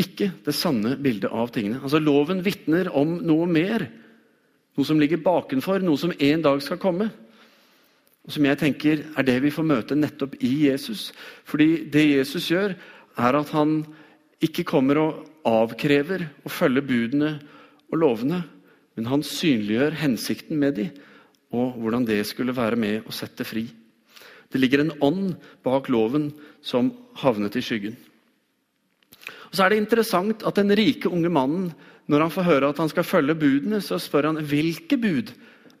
Ikke 0.00 0.30
det 0.42 0.54
sanne 0.56 0.96
bildet 0.98 1.30
av 1.30 1.52
tingene. 1.54 1.80
Altså 1.82 2.00
Loven 2.02 2.42
vitner 2.42 2.90
om 2.94 3.18
noe 3.22 3.46
mer. 3.46 3.86
Noe 4.74 4.86
som 4.86 4.98
ligger 4.98 5.22
bakenfor, 5.22 5.84
noe 5.86 5.98
som 6.00 6.14
en 6.14 6.42
dag 6.42 6.62
skal 6.62 6.80
komme. 6.82 7.10
Og 8.24 8.32
Som 8.32 8.46
jeg 8.48 8.58
tenker 8.58 9.04
er 9.14 9.26
det 9.26 9.36
vi 9.44 9.52
får 9.54 9.66
møte 9.68 9.98
nettopp 9.98 10.34
i 10.42 10.66
Jesus. 10.66 11.12
Fordi 11.44 11.84
det 11.92 12.08
Jesus 12.08 12.48
gjør, 12.50 12.74
er 13.14 13.38
at 13.38 13.50
han 13.54 13.84
ikke 14.42 14.64
kommer 14.66 14.98
og 14.98 15.22
avkrever 15.44 16.26
å 16.44 16.52
følge 16.52 16.84
budene 16.84 17.34
og 17.92 17.98
lovene, 18.00 18.42
men 18.94 19.08
han 19.10 19.24
synliggjør 19.26 19.96
hensikten 20.00 20.58
med 20.60 20.78
de, 20.78 20.88
og 21.54 21.76
hvordan 21.78 22.06
det 22.08 22.20
skulle 22.26 22.54
være 22.56 22.78
med 22.80 23.06
å 23.06 23.14
sette 23.14 23.46
fri. 23.46 23.66
Det 24.50 24.60
ligger 24.60 24.84
en 24.84 24.94
ånd 25.02 25.34
bak 25.66 25.88
loven 25.90 26.28
som 26.62 26.92
havnet 27.18 27.56
i 27.58 27.62
skyggen. 27.64 27.96
Og 29.50 29.56
så 29.56 29.64
er 29.64 29.74
det 29.74 29.82
interessant 29.82 30.42
at 30.46 30.56
Den 30.58 30.74
rike 30.74 31.10
unge 31.10 31.30
mannen, 31.30 31.72
når 32.06 32.26
han 32.26 32.30
får 32.34 32.48
høre 32.48 32.68
at 32.70 32.80
han 32.82 32.90
skal 32.90 33.06
følge 33.06 33.36
budene, 33.38 33.80
så 33.80 33.98
spør 33.98 34.32
han 34.32 34.42
hvilke 34.44 34.98
bud 35.00 35.32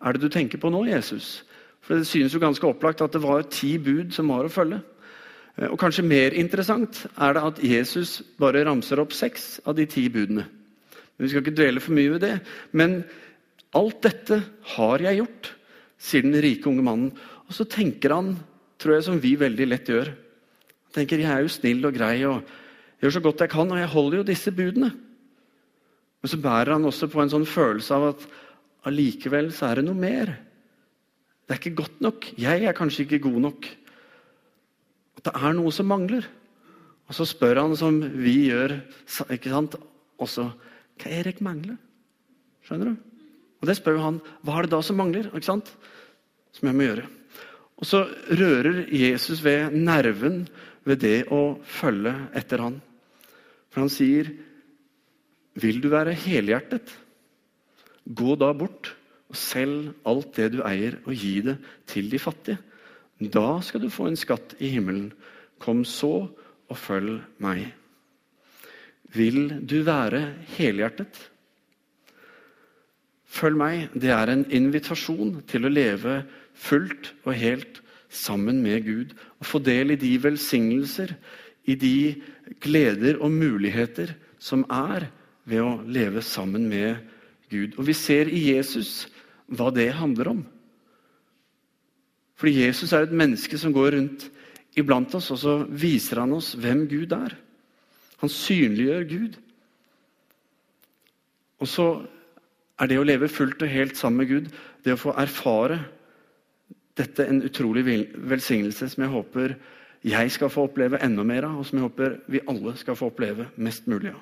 er 0.04 0.14
det 0.14 0.22
du 0.22 0.28
tenker 0.32 0.58
på 0.58 0.70
nå, 0.72 0.86
Jesus? 0.88 1.44
For 1.84 1.98
Det 1.98 2.06
synes 2.08 2.34
jo 2.34 2.40
ganske 2.40 2.66
opplagt 2.66 3.02
at 3.04 3.12
det 3.12 3.22
var 3.22 3.44
ti 3.50 3.76
bud 3.78 4.12
som 4.14 4.30
var 4.32 4.46
å 4.46 4.52
følge. 4.52 4.80
Eh, 5.58 5.68
og 5.70 5.78
Kanskje 5.80 6.06
mer 6.06 6.34
interessant 6.36 7.04
er 7.14 7.36
det 7.36 7.44
at 7.50 7.62
Jesus 7.64 8.18
bare 8.40 8.64
ramser 8.66 9.02
opp 9.02 9.14
seks 9.16 9.58
av 9.66 9.76
de 9.78 9.86
ti 9.90 10.08
budene. 10.12 10.46
Men 11.14 11.26
Vi 11.26 11.30
skal 11.30 11.44
ikke 11.44 11.58
dvele 11.58 11.82
for 11.82 11.94
mye 11.94 12.16
ved 12.16 12.24
det. 12.26 12.34
Men 12.72 13.04
alt 13.74 14.02
dette 14.02 14.40
har 14.74 15.02
jeg 15.02 15.20
gjort, 15.22 15.52
sier 15.98 16.26
den 16.26 16.40
rike 16.42 16.68
unge 16.70 16.82
mannen. 16.82 17.14
Og 17.48 17.54
så 17.54 17.66
tenker 17.68 18.14
han, 18.14 18.34
tror 18.78 18.96
jeg, 18.96 19.06
som 19.06 19.20
vi 19.22 19.34
veldig 19.38 19.66
lett 19.70 19.88
gjør. 19.88 20.10
Han 20.10 20.94
tenker, 20.94 21.18
Jeg 21.18 21.30
er 21.30 21.42
jo 21.42 21.48
snill 21.52 21.86
og 21.86 21.94
grei 21.94 22.24
og 22.26 22.42
gjør 23.00 23.14
så 23.14 23.20
godt 23.20 23.44
jeg 23.44 23.50
kan, 23.50 23.70
og 23.70 23.78
jeg 23.78 23.92
holder 23.92 24.18
jo 24.18 24.30
disse 24.30 24.50
budene. 24.50 24.90
Men 26.24 26.32
så 26.32 26.40
bærer 26.40 26.72
han 26.72 26.84
også 26.88 27.10
på 27.12 27.20
en 27.20 27.30
sånn 27.30 27.46
følelse 27.46 27.94
av 27.94 28.08
at 28.14 28.26
allikevel 28.88 29.50
så 29.52 29.68
er 29.68 29.80
det 29.80 29.86
noe 29.88 29.98
mer. 29.98 30.32
Det 31.44 31.52
er 31.52 31.60
ikke 31.60 31.82
godt 31.82 32.00
nok. 32.00 32.30
Jeg 32.40 32.64
er 32.64 32.76
kanskje 32.76 33.04
ikke 33.04 33.26
god 33.26 33.40
nok. 33.44 33.68
Det 35.24 35.32
er 35.32 35.56
noe 35.56 35.72
som 35.72 35.88
mangler. 35.88 36.26
Og 37.08 37.16
så 37.16 37.26
spør 37.28 37.62
han 37.62 37.74
som 37.76 37.98
vi 38.00 38.48
gjør 38.50 38.78
ikke 39.32 39.52
sant, 39.52 39.76
også 40.20 40.50
Hva 41.00 41.10
er 41.10 41.26
det 41.26 41.42
mangler? 41.42 41.76
Skjønner 42.64 42.92
du? 42.92 42.96
Og 43.60 43.68
det 43.68 43.76
spør 43.80 43.98
han 44.02 44.20
hva 44.44 44.58
er 44.58 44.66
det 44.66 44.74
da 44.76 44.80
som 44.84 44.98
mangler. 45.00 45.30
ikke 45.32 45.48
sant? 45.48 45.72
Som 46.54 46.68
jeg 46.68 46.76
må 46.78 46.86
gjøre. 46.86 47.06
Og 47.80 47.88
så 47.88 48.04
rører 48.30 48.84
Jesus 48.94 49.42
ved 49.44 49.74
nerven 49.74 50.44
ved 50.86 51.00
det 51.02 51.16
å 51.32 51.56
følge 51.66 52.12
etter 52.36 52.62
han. 52.62 52.76
For 53.72 53.82
han 53.82 53.90
sier, 53.90 54.30
'Vil 55.54 55.80
du 55.80 55.88
være 55.88 56.14
helhjertet, 56.14 56.90
gå 58.06 58.34
da 58.38 58.52
bort 58.52 58.94
og 59.30 59.36
selg 59.36 59.94
alt 60.04 60.34
det 60.34 60.52
du 60.52 60.62
eier, 60.66 60.98
og 61.06 61.14
gi 61.14 61.40
det 61.40 61.58
til 61.86 62.10
de 62.10 62.18
fattige.' 62.18 62.58
Da 63.18 63.60
skal 63.62 63.84
du 63.84 63.90
få 63.92 64.08
en 64.10 64.18
skatt 64.18 64.56
i 64.58 64.72
himmelen. 64.74 65.12
Kom 65.62 65.84
så 65.86 66.26
og 66.70 66.78
følg 66.78 67.20
meg. 67.42 67.68
Vil 69.14 69.60
du 69.62 69.82
være 69.86 70.26
helhjertet? 70.56 71.14
Følg 73.34 73.58
meg, 73.58 73.88
det 73.94 74.10
er 74.14 74.30
en 74.30 74.44
invitasjon 74.54 75.40
til 75.50 75.66
å 75.66 75.72
leve 75.72 76.20
fullt 76.54 77.12
og 77.24 77.34
helt 77.38 77.80
sammen 78.14 78.60
med 78.62 78.84
Gud. 78.86 79.14
Og 79.42 79.48
få 79.48 79.60
del 79.62 79.94
i 79.94 79.98
de 80.00 80.12
velsignelser, 80.22 81.14
i 81.66 81.74
de 81.78 81.96
gleder 82.62 83.18
og 83.22 83.32
muligheter 83.34 84.14
som 84.38 84.66
er 84.70 85.08
ved 85.48 85.62
å 85.64 85.78
leve 85.86 86.22
sammen 86.22 86.68
med 86.70 87.00
Gud. 87.50 87.78
Og 87.78 87.86
vi 87.88 87.96
ser 87.96 88.30
i 88.30 88.50
Jesus 88.52 89.06
hva 89.46 89.70
det 89.74 89.90
handler 89.96 90.34
om. 90.34 90.44
Fordi 92.38 92.64
Jesus 92.64 92.92
er 92.92 93.06
et 93.06 93.14
menneske 93.14 93.58
som 93.60 93.74
går 93.74 93.94
rundt 93.96 94.28
iblant 94.78 95.14
oss, 95.14 95.30
og 95.30 95.38
så 95.38 95.54
viser 95.70 96.22
han 96.24 96.34
oss 96.34 96.54
hvem 96.58 96.86
Gud 96.90 97.14
er. 97.14 97.36
Han 98.22 98.32
synliggjør 98.32 99.04
Gud. 99.10 99.36
Og 101.62 101.70
så 101.70 101.88
er 102.80 102.90
det 102.90 102.98
å 102.98 103.06
leve 103.06 103.30
fullt 103.30 103.62
og 103.62 103.70
helt 103.70 103.98
sammen 103.98 104.24
med 104.24 104.32
Gud, 104.32 104.50
det 104.84 104.96
å 104.96 105.00
få 105.00 105.14
erfare 105.20 105.78
dette 106.98 107.26
en 107.26 107.42
utrolig 107.46 107.84
velsignelse 107.86 108.88
som 108.90 109.04
jeg 109.04 109.12
håper 109.14 109.56
jeg 110.04 110.32
skal 110.34 110.50
få 110.52 110.66
oppleve 110.68 111.00
enda 111.00 111.24
mer 111.24 111.46
av, 111.48 111.54
og 111.58 111.64
som 111.66 111.78
jeg 111.78 111.86
håper 111.86 112.18
vi 112.28 112.42
alle 112.50 112.74
skal 112.76 112.96
få 112.98 113.08
oppleve 113.08 113.46
mest 113.56 113.86
mulig 113.88 114.10
av. 114.12 114.20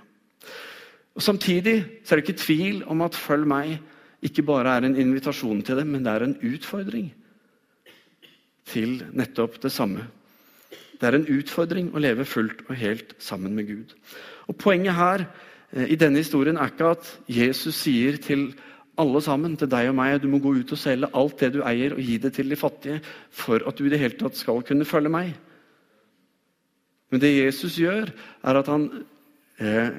Og 1.18 1.24
Samtidig 1.26 1.74
er 1.82 2.14
det 2.16 2.22
ikke 2.22 2.38
tvil 2.38 2.84
om 2.86 3.02
at 3.02 3.18
'følg 3.18 3.46
meg' 3.46 3.80
ikke 4.22 4.42
bare 4.46 4.76
er 4.76 4.86
en 4.86 4.96
invitasjon 4.96 5.62
til 5.62 5.76
det, 5.76 5.86
men 5.86 6.04
det 6.04 6.12
er 6.12 6.22
en 6.22 6.38
utfordring 6.38 7.12
til 8.68 9.00
nettopp 9.12 9.58
det 9.62 9.72
samme. 9.74 10.06
Det 10.98 11.08
er 11.08 11.18
en 11.18 11.30
utfordring 11.34 11.90
å 11.90 12.02
leve 12.02 12.26
fullt 12.28 12.62
og 12.68 12.76
helt 12.78 13.16
sammen 13.22 13.56
med 13.58 13.66
Gud. 13.66 13.94
Og 14.46 14.58
Poenget 14.60 14.94
her 14.94 15.24
eh, 15.72 15.88
i 15.90 15.98
denne 15.98 16.22
historien 16.22 16.60
er 16.60 16.70
ikke 16.70 16.92
at 16.94 17.08
Jesus 17.26 17.80
sier 17.82 18.20
til 18.22 18.52
alle 19.02 19.22
sammen, 19.24 19.56
til 19.56 19.70
deg 19.72 19.88
og 19.90 19.96
meg, 19.98 20.18
du 20.20 20.28
må 20.30 20.38
gå 20.42 20.52
ut 20.60 20.74
og 20.74 20.78
selge 20.78 21.10
alt 21.16 21.40
det 21.40 21.54
du 21.54 21.62
eier, 21.66 21.96
og 21.96 22.04
gi 22.04 22.18
det 22.22 22.34
til 22.36 22.52
de 22.52 22.58
fattige 22.60 23.00
for 23.32 23.64
at 23.66 23.78
du 23.78 23.86
i 23.86 23.92
det 23.92 24.00
hele 24.02 24.18
tatt 24.20 24.36
skal 24.38 24.62
kunne 24.68 24.86
følge 24.86 25.12
meg. 25.12 25.32
Men 27.12 27.20
det 27.20 27.32
Jesus 27.34 27.80
gjør, 27.80 28.12
er 28.44 28.58
at 28.60 28.68
han 28.72 28.86
eh, 29.60 29.96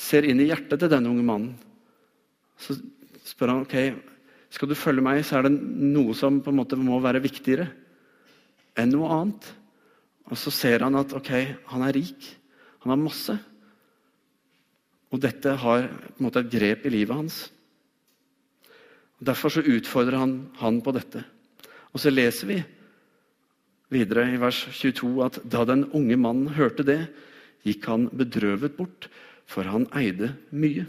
ser 0.00 0.26
inn 0.26 0.40
i 0.42 0.48
hjertet 0.48 0.80
til 0.80 0.90
denne 0.90 1.10
unge 1.12 1.26
mannen. 1.26 1.52
Så 2.60 2.78
spør 3.26 3.54
han 3.54 3.66
ok, 3.66 3.76
skal 4.50 4.70
du 4.70 4.74
følge 4.78 5.04
meg, 5.04 5.22
så 5.24 5.38
er 5.38 5.46
det 5.46 5.54
noe 5.54 6.14
som 6.18 6.40
på 6.42 6.50
en 6.50 6.58
måte 6.58 6.78
må 6.78 6.98
være 7.02 7.22
viktigere 7.22 7.68
enn 8.78 8.90
noe 8.94 9.10
annet. 9.14 9.46
Og 10.30 10.38
så 10.38 10.52
ser 10.54 10.82
han 10.86 10.98
at 10.98 11.14
ok, 11.16 11.30
han 11.72 11.86
er 11.86 11.94
rik. 11.94 12.26
Han 12.82 12.94
har 12.94 13.00
masse. 13.00 13.36
Og 15.10 15.22
dette 15.22 15.54
har 15.62 15.86
på 15.86 16.18
en 16.18 16.26
måte 16.26 16.42
et 16.42 16.52
grep 16.52 16.86
i 16.86 16.94
livet 16.94 17.16
hans. 17.16 17.40
Og 19.20 19.26
Derfor 19.28 19.52
så 19.52 19.64
utfordrer 19.66 20.18
han 20.18 20.36
han 20.60 20.80
på 20.82 20.94
dette. 20.96 21.24
Og 21.90 22.02
så 22.02 22.12
leser 22.12 22.50
vi 22.50 22.60
videre 23.90 24.28
i 24.30 24.38
vers 24.40 24.62
22 24.70 25.10
at 25.26 25.40
da 25.50 25.66
den 25.66 25.88
unge 25.96 26.16
mannen 26.16 26.54
hørte 26.54 26.86
det, 26.86 27.00
gikk 27.66 27.90
han 27.90 28.06
bedrøvet 28.14 28.78
bort, 28.78 29.10
for 29.50 29.66
han 29.66 29.88
eide 29.98 30.32
mye. 30.54 30.86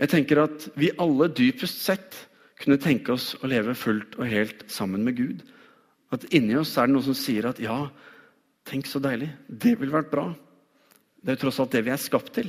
Jeg 0.00 0.08
tenker 0.08 0.40
at 0.46 0.68
vi 0.80 0.92
alle 0.96 1.28
dypest 1.28 1.82
sett 1.84 2.16
kunne 2.60 2.80
tenke 2.80 3.12
oss 3.12 3.34
å 3.40 3.48
leve 3.50 3.74
fullt 3.76 4.16
og 4.18 4.28
helt 4.28 4.64
sammen 4.72 5.04
med 5.04 5.18
Gud. 5.18 5.42
At 6.12 6.24
inni 6.34 6.56
oss 6.56 6.72
er 6.80 6.88
det 6.88 6.96
noe 6.96 7.04
som 7.04 7.16
sier 7.16 7.48
at 7.50 7.60
ja, 7.62 7.84
tenk 8.68 8.88
så 8.88 9.00
deilig. 9.02 9.28
Det 9.46 9.76
ville 9.78 9.94
vært 9.94 10.12
bra. 10.12 10.30
Det 11.20 11.34
er 11.34 11.36
jo 11.36 11.42
tross 11.44 11.60
alt 11.60 11.76
det 11.76 11.84
vi 11.84 11.92
er 11.92 12.00
skapt 12.00 12.32
til. 12.38 12.48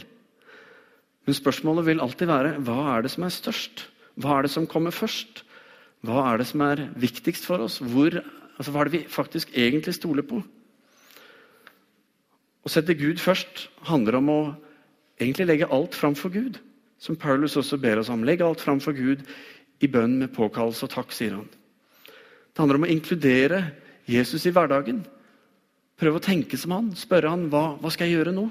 Men 1.28 1.38
spørsmålet 1.38 1.90
vil 1.90 2.04
alltid 2.04 2.32
være 2.32 2.56
hva 2.66 2.80
er 2.96 3.06
det 3.06 3.12
som 3.14 3.28
er 3.28 3.36
størst? 3.36 3.86
Hva 4.22 4.38
er 4.38 4.48
det 4.48 4.54
som 4.56 4.68
kommer 4.70 4.96
først? 4.96 5.44
Hva 6.08 6.24
er 6.32 6.42
det 6.42 6.48
som 6.50 6.64
er 6.66 6.88
viktigst 7.00 7.46
for 7.46 7.62
oss? 7.68 7.78
Hvor, 7.84 8.16
altså, 8.56 8.72
hva 8.72 8.82
er 8.82 8.90
det 8.90 8.96
vi 8.96 9.06
faktisk 9.12 9.52
egentlig 9.54 9.94
stoler 10.00 10.26
på? 10.26 10.42
Å 12.62 12.72
sette 12.72 12.98
Gud 12.98 13.22
først 13.22 13.68
handler 13.90 14.20
om 14.22 14.32
å 14.32 14.42
egentlig 15.22 15.50
legge 15.50 15.70
alt 15.74 15.98
fram 15.98 16.16
for 16.18 16.34
Gud. 16.34 16.58
Som 17.02 17.18
Paulus 17.18 17.58
også 17.58 17.80
ber 17.82 18.02
oss 18.02 18.12
om. 18.14 18.24
Legg 18.28 18.44
alt 18.46 18.62
fram 18.62 18.82
for 18.84 18.94
Gud 18.94 19.26
i 19.82 19.90
bønn 19.90 20.20
med 20.22 20.34
påkallelse 20.36 20.86
og 20.86 20.94
takk, 20.94 21.16
sier 21.16 21.40
han. 21.40 21.50
Det 22.52 22.62
handler 22.62 22.78
om 22.78 22.86
å 22.86 22.92
inkludere 22.94 23.64
Jesus 24.10 24.46
i 24.46 24.54
hverdagen. 24.54 25.02
Prøve 25.98 26.20
å 26.20 26.24
tenke 26.24 26.60
som 26.60 26.76
han. 26.76 26.92
Spørre 26.98 27.32
han 27.34 27.48
hva, 27.50 27.72
hva 27.82 27.92
skal 27.94 28.10
jeg 28.10 28.20
gjøre 28.20 28.36
nå? 28.36 28.48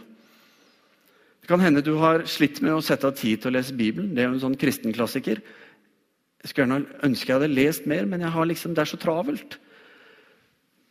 Det 1.40 1.49
kan 1.50 1.62
hende 1.62 1.83
du 1.85 1.95
har 2.00 2.26
slitt 2.30 2.61
med 2.64 2.75
å 2.75 2.85
sette 2.85 3.09
av 3.09 3.16
tid 3.19 3.42
til 3.42 3.52
å 3.52 3.54
lese 3.57 3.76
Bibelen. 3.76 4.12
Det 4.14 4.25
er 4.25 4.28
jo 4.28 4.37
en 4.37 4.45
sånn 4.49 4.59
kristenklassiker. 4.59 5.40
Jeg 6.40 6.50
skulle 6.50 6.66
gjerne 6.66 7.00
ønske 7.07 7.30
jeg 7.30 7.37
hadde 7.37 7.52
lest 7.52 7.88
mer, 7.90 8.07
men 8.09 8.25
liksom, 8.49 8.75
det 8.75 8.83
er 8.83 8.90
så 8.90 8.99
travelt. 9.00 9.59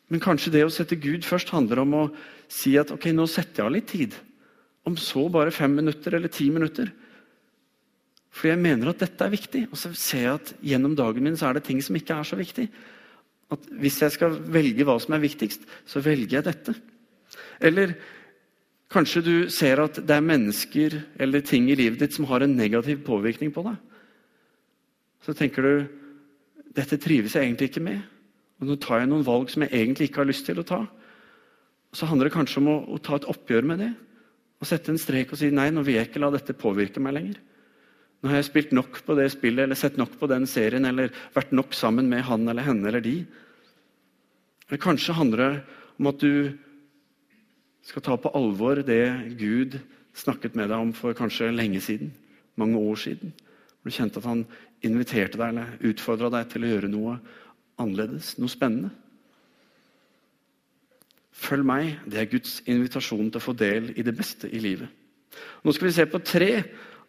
Men 0.09 0.23
kanskje 0.23 0.53
det 0.53 0.63
å 0.65 0.73
sette 0.73 0.97
Gud 0.97 1.25
først 1.25 1.51
handler 1.53 1.83
om 1.83 1.93
å 1.93 2.03
si 2.49 2.75
at 2.81 2.91
ok, 2.93 3.11
nå 3.13 3.27
setter 3.29 3.61
jeg 3.61 3.67
av 3.67 3.75
litt 3.75 3.89
tid. 3.89 4.17
Om 4.89 4.97
så 4.97 5.27
bare 5.29 5.53
fem 5.53 5.73
minutter 5.75 6.17
eller 6.17 6.31
ti 6.33 6.49
minutter. 6.53 6.89
For 8.29 8.51
jeg 8.51 8.61
mener 8.61 8.91
at 8.91 9.01
dette 9.01 9.25
er 9.25 9.33
viktig. 9.33 9.65
Og 9.71 9.79
så 9.79 9.91
ser 9.97 10.23
jeg 10.25 10.37
at 10.37 10.53
gjennom 10.71 10.95
dagen 10.97 11.25
min 11.25 11.37
så 11.39 11.49
er 11.49 11.57
det 11.57 11.65
ting 11.67 11.81
som 11.83 11.97
ikke 11.97 12.19
er 12.19 12.27
så 12.27 12.37
viktig. 12.39 12.67
At 13.49 13.65
hvis 13.81 13.97
jeg 14.03 14.13
skal 14.13 14.37
velge 14.53 14.85
hva 14.85 14.99
som 15.01 15.15
er 15.17 15.23
viktigst, 15.23 15.65
så 15.89 16.01
velger 16.05 16.37
jeg 16.37 16.45
dette. 16.45 16.75
Eller 17.61 17.95
kanskje 18.93 19.23
du 19.25 19.33
ser 19.53 19.81
at 19.81 19.97
det 20.01 20.15
er 20.15 20.25
mennesker 20.25 20.99
eller 21.21 21.45
ting 21.45 21.69
i 21.69 21.77
livet 21.77 22.01
ditt 22.01 22.15
som 22.15 22.27
har 22.29 22.45
en 22.45 22.55
negativ 22.57 23.01
påvirkning 23.05 23.53
på 23.53 23.65
deg. 23.65 23.79
Så 25.25 25.35
tenker 25.37 25.65
du 25.65 25.73
dette 26.77 26.99
trives 27.01 27.35
jeg 27.35 27.47
egentlig 27.47 27.71
ikke 27.71 27.85
med. 27.85 28.05
Og 28.59 28.69
nå 28.69 28.77
tar 28.81 29.01
jeg 29.01 29.09
noen 29.09 29.25
valg 29.25 29.49
som 29.51 29.65
jeg 29.65 29.73
egentlig 29.73 30.09
ikke 30.09 30.23
har 30.23 30.29
lyst 30.29 30.45
til 30.47 30.61
å 30.61 30.67
ta. 30.67 30.83
Så 31.95 32.05
handler 32.05 32.29
det 32.29 32.35
kanskje 32.35 32.61
om 32.61 32.69
å, 32.69 32.77
å 32.93 33.01
ta 33.01 33.17
et 33.17 33.27
oppgjør 33.29 33.65
med 33.65 33.81
det. 33.81 33.91
Og 34.59 34.67
sette 34.67 34.91
en 34.93 34.99
strek 35.01 35.31
og 35.33 35.39
si 35.39 35.49
nei, 35.55 35.69
nå 35.73 35.81
vil 35.87 35.97
jeg 35.97 36.09
ikke 36.09 36.21
la 36.21 36.29
dette 36.35 36.57
påvirke 36.57 37.01
meg 37.01 37.15
lenger. 37.15 37.39
Nå 38.19 38.31
har 38.31 38.41
jeg 38.41 38.49
spilt 38.49 38.73
nok 38.75 38.99
på 39.07 39.15
det 39.15 39.29
spillet 39.31 39.63
eller 39.63 39.79
sett 39.79 39.99
nok 39.99 40.17
på 40.19 40.27
den 40.27 40.47
serien 40.49 40.87
eller 40.89 41.13
vært 41.35 41.53
nok 41.55 41.75
sammen 41.77 42.09
med 42.11 42.25
han 42.27 42.47
eller 42.51 42.67
henne 42.67 42.89
eller 42.89 43.03
de. 43.03 43.21
Eller 44.67 44.81
kanskje 44.83 45.15
handler 45.15 45.43
det 45.43 45.51
om 45.99 46.09
at 46.11 46.19
du 46.19 46.51
skal 47.87 48.03
ta 48.05 48.17
på 48.19 48.31
alvor 48.35 48.83
det 48.85 49.35
Gud 49.39 49.79
snakket 50.19 50.57
med 50.59 50.67
deg 50.69 50.83
om 50.83 50.91
for 50.93 51.15
kanskje 51.15 51.51
lenge 51.55 51.79
siden. 51.81 52.11
Mange 52.59 52.77
år 52.77 52.99
siden. 52.99 53.31
Du 53.83 53.91
kjente 53.91 54.19
at 54.19 54.27
han 54.27 54.43
inviterte 54.85 55.39
deg 55.39 55.53
eller 55.53 55.77
utfordra 55.89 56.31
deg 56.33 56.51
til 56.51 56.65
å 56.65 56.73
gjøre 56.73 56.91
noe 56.91 57.15
annerledes, 57.79 58.35
noe 58.39 58.51
spennende. 58.51 58.91
Følg 61.39 61.63
meg. 61.63 61.93
Det 62.03 62.19
er 62.19 62.31
Guds 62.31 62.59
invitasjon 62.67 63.31
til 63.31 63.39
å 63.39 63.45
få 63.47 63.55
del 63.55 63.93
i 63.95 64.03
det 64.03 64.15
beste 64.17 64.51
i 64.51 64.59
livet. 64.59 64.91
Nå 65.63 65.71
skal 65.71 65.87
vi 65.87 65.95
se 65.95 66.05
på 66.09 66.19
tre 66.19 66.51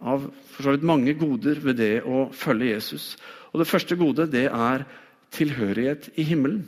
av 0.00 0.26
for 0.52 0.64
så 0.64 0.74
vidt 0.74 0.86
mange 0.86 1.14
goder 1.18 1.60
ved 1.62 1.78
det 1.80 1.94
å 2.08 2.28
følge 2.32 2.72
Jesus. 2.74 3.14
Og 3.52 3.60
Det 3.60 3.68
første 3.68 3.96
gode 4.00 4.28
det 4.30 4.46
er 4.48 4.86
tilhørighet 5.34 6.10
i 6.18 6.24
himmelen. 6.26 6.64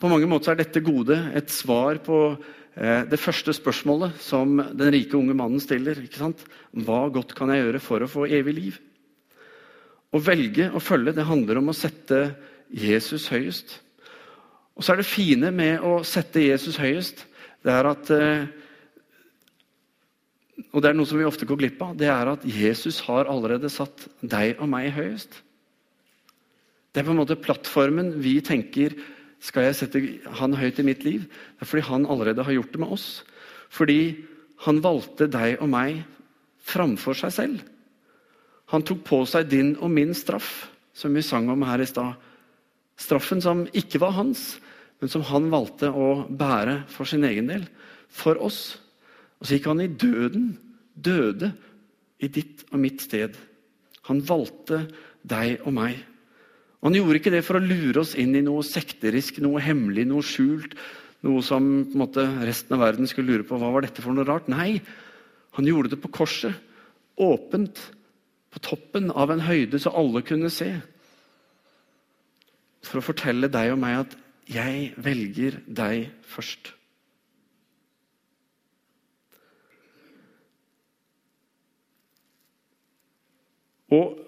På 0.00 0.08
mange 0.08 0.28
måter 0.30 0.54
er 0.54 0.62
dette 0.62 0.80
gode 0.80 1.16
et 1.36 1.50
svar 1.52 2.00
på 2.00 2.18
eh, 2.32 3.04
det 3.04 3.20
første 3.20 3.52
spørsmålet 3.52 4.16
som 4.22 4.56
den 4.56 4.94
rike 4.94 5.18
unge 5.18 5.36
mannen 5.36 5.60
stiller. 5.60 5.98
ikke 6.00 6.22
sant? 6.22 6.46
Hva 6.72 7.10
godt 7.12 7.34
kan 7.36 7.52
jeg 7.52 7.66
gjøre 7.66 7.82
for 7.84 8.02
å 8.02 8.08
få 8.08 8.24
evig 8.26 8.54
liv? 8.56 8.80
Å 10.10 10.18
velge 10.18 10.70
å 10.72 10.80
følge 10.82 11.14
det 11.14 11.28
handler 11.28 11.60
om 11.60 11.68
å 11.70 11.76
sette 11.76 12.30
Jesus 12.72 13.28
høyest. 13.30 13.76
Og 14.74 14.86
så 14.86 14.94
er 14.94 15.02
det 15.02 15.10
fine 15.10 15.50
med 15.52 15.84
å 15.84 16.00
sette 16.06 16.40
Jesus 16.40 16.80
høyest, 16.80 17.26
det 17.60 17.72
er 17.76 17.86
at 17.90 18.10
eh, 18.14 18.48
og 20.72 20.82
det 20.82 20.90
er 20.90 20.96
noe 20.98 21.08
som 21.08 21.20
vi 21.20 21.26
ofte 21.28 21.46
går 21.48 21.58
glipp 21.60 21.80
av, 21.84 21.94
det 21.98 22.08
er 22.10 22.32
at 22.32 22.44
Jesus 22.46 23.00
har 23.06 23.30
allerede 23.30 23.70
satt 23.72 24.06
deg 24.20 24.60
og 24.60 24.68
meg 24.72 24.90
høyest. 24.96 25.40
Det 26.90 27.02
er 27.02 27.06
på 27.06 27.14
en 27.14 27.20
måte 27.22 27.38
plattformen 27.38 28.16
vi 28.22 28.40
tenker 28.44 28.96
skal 29.40 29.68
jeg 29.68 29.76
sette 29.78 30.00
han 30.36 30.56
høyt 30.58 30.80
i 30.82 30.84
mitt 30.84 31.04
liv. 31.06 31.24
Det 31.56 31.64
er 31.64 31.70
fordi 31.70 31.86
han 31.88 32.06
allerede 32.12 32.44
har 32.44 32.56
gjort 32.56 32.74
det 32.74 32.80
med 32.82 32.94
oss. 32.96 33.06
Fordi 33.72 34.00
han 34.66 34.82
valgte 34.84 35.30
deg 35.30 35.62
og 35.62 35.70
meg 35.72 36.02
framfor 36.70 37.16
seg 37.16 37.32
selv. 37.32 37.62
Han 38.74 38.84
tok 38.86 39.00
på 39.06 39.22
seg 39.26 39.48
din 39.50 39.72
og 39.80 39.90
min 39.90 40.12
straff, 40.14 40.68
som 40.94 41.14
vi 41.16 41.24
sang 41.24 41.48
om 41.50 41.64
her 41.66 41.80
i 41.82 41.88
stad. 41.88 42.18
Straffen 43.00 43.40
som 43.42 43.64
ikke 43.72 44.02
var 44.02 44.14
hans, 44.18 44.60
men 45.00 45.10
som 45.10 45.24
han 45.30 45.48
valgte 45.50 45.88
å 45.88 46.26
bære 46.28 46.82
for 46.92 47.08
sin 47.08 47.24
egen 47.24 47.48
del. 47.50 47.64
For 48.12 48.38
oss. 48.42 48.76
Og 49.40 49.48
så 49.48 49.56
gikk 49.56 49.70
han 49.70 49.82
i 49.82 49.88
døden, 49.88 50.52
døde 50.94 51.54
i 52.20 52.28
ditt 52.28 52.66
og 52.70 52.80
mitt 52.82 53.00
sted. 53.04 53.36
Han 54.08 54.20
valgte 54.28 54.84
deg 55.26 55.64
og 55.64 55.74
meg. 55.76 56.00
Og 56.80 56.88
Han 56.88 56.96
gjorde 56.96 57.20
ikke 57.20 57.32
det 57.32 57.44
for 57.44 57.58
å 57.58 57.64
lure 57.64 58.02
oss 58.02 58.14
inn 58.16 58.34
i 58.36 58.44
noe 58.44 58.64
sekterisk, 58.64 59.40
noe 59.44 59.60
hemmelig, 59.64 60.06
noe 60.08 60.24
skjult. 60.24 60.76
Noe 61.24 61.44
som 61.44 61.66
måte, 62.00 62.24
resten 62.48 62.76
av 62.76 62.84
verden 62.86 63.08
skulle 63.08 63.34
lure 63.34 63.44
på 63.44 63.58
hva 63.60 63.68
var 63.74 63.84
dette 63.84 64.00
for 64.00 64.16
noe 64.16 64.24
rart. 64.24 64.48
Nei, 64.48 64.80
han 65.56 65.68
gjorde 65.68 65.92
det 65.92 66.00
på 66.00 66.12
korset. 66.16 66.56
Åpent. 67.20 67.80
På 68.50 68.62
toppen 68.64 69.12
av 69.12 69.30
en 69.30 69.44
høyde 69.44 69.78
så 69.78 69.92
alle 69.94 70.24
kunne 70.26 70.48
se. 70.50 70.72
For 72.82 72.98
å 72.98 73.04
fortelle 73.04 73.52
deg 73.52 73.74
og 73.74 73.78
meg 73.78 73.98
at 74.00 74.16
'jeg 74.48 74.94
velger 74.96 75.60
deg 75.68 76.10
først'. 76.26 76.79
Og 83.90 84.18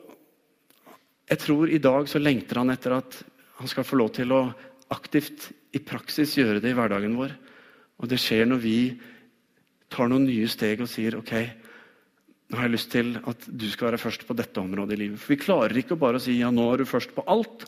jeg 1.31 1.41
tror 1.41 1.71
i 1.71 1.81
dag 1.83 2.09
så 2.11 2.21
lengter 2.21 2.61
han 2.61 2.73
etter 2.75 2.99
at 2.99 3.19
han 3.61 3.71
skal 3.71 3.87
få 3.87 3.99
lov 4.01 4.11
til 4.17 4.35
å 4.35 4.43
aktivt 4.93 5.51
i 5.73 5.81
praksis 5.81 6.35
gjøre 6.37 6.61
det 6.61 6.73
i 6.73 6.77
hverdagen 6.77 7.15
vår. 7.17 7.33
Og 8.03 8.11
det 8.11 8.19
skjer 8.21 8.49
når 8.49 8.61
vi 8.63 8.79
tar 9.93 10.11
noen 10.11 10.27
nye 10.27 10.49
steg 10.51 10.83
og 10.83 10.91
sier 10.91 11.17
ok, 11.19 11.33
nå 12.51 12.59
har 12.59 12.69
jeg 12.69 12.75
lyst 12.75 12.91
til 12.93 13.15
at 13.29 13.47
du 13.49 13.65
skal 13.71 13.91
være 13.91 14.03
først 14.03 14.27
på 14.29 14.37
dette 14.37 14.61
området 14.61 14.97
i 14.97 15.01
livet. 15.05 15.23
For 15.23 15.33
vi 15.33 15.41
klarer 15.41 15.79
ikke 15.81 15.97
bare 16.01 16.21
å 16.21 16.25
si 16.25 16.37
ja, 16.41 16.51
nå 16.53 16.67
er 16.73 16.83
du 16.83 16.89
først 16.89 17.15
på 17.17 17.25
alt. 17.33 17.65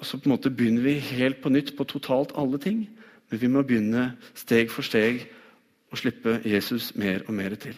Og 0.00 0.08
så 0.08 0.16
på 0.16 0.30
en 0.30 0.36
måte 0.36 0.52
begynner 0.54 0.86
vi 0.86 0.96
helt 1.10 1.42
på 1.42 1.52
nytt 1.52 1.74
på 1.76 1.84
totalt 1.88 2.32
alle 2.40 2.60
ting. 2.62 2.86
Men 3.28 3.42
vi 3.42 3.52
må 3.52 3.64
begynne 3.66 4.14
steg 4.38 4.72
for 4.72 4.86
steg 4.86 5.26
å 5.92 5.98
slippe 6.00 6.38
Jesus 6.46 6.94
mer 6.96 7.26
og 7.26 7.36
mer 7.36 7.58
til. 7.60 7.76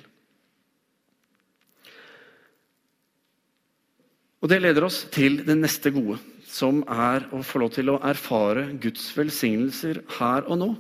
Og 4.42 4.50
Det 4.50 4.58
leder 4.58 4.82
oss 4.82 5.04
til 5.14 5.38
det 5.46 5.54
neste 5.54 5.92
gode, 5.94 6.16
som 6.50 6.80
er 6.90 7.28
å 7.30 7.44
få 7.46 7.60
lov 7.62 7.76
til 7.76 7.92
å 7.92 8.00
erfare 8.02 8.72
Guds 8.82 9.12
velsignelser 9.14 10.00
her 10.18 10.48
og 10.50 10.58
nå. 10.58 10.70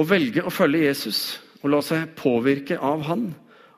Å 0.00 0.06
velge 0.08 0.42
å 0.42 0.52
følge 0.52 0.86
Jesus 0.86 1.36
og 1.60 1.68
la 1.74 1.82
seg 1.84 2.14
påvirke 2.16 2.78
av 2.80 3.04
Han 3.10 3.26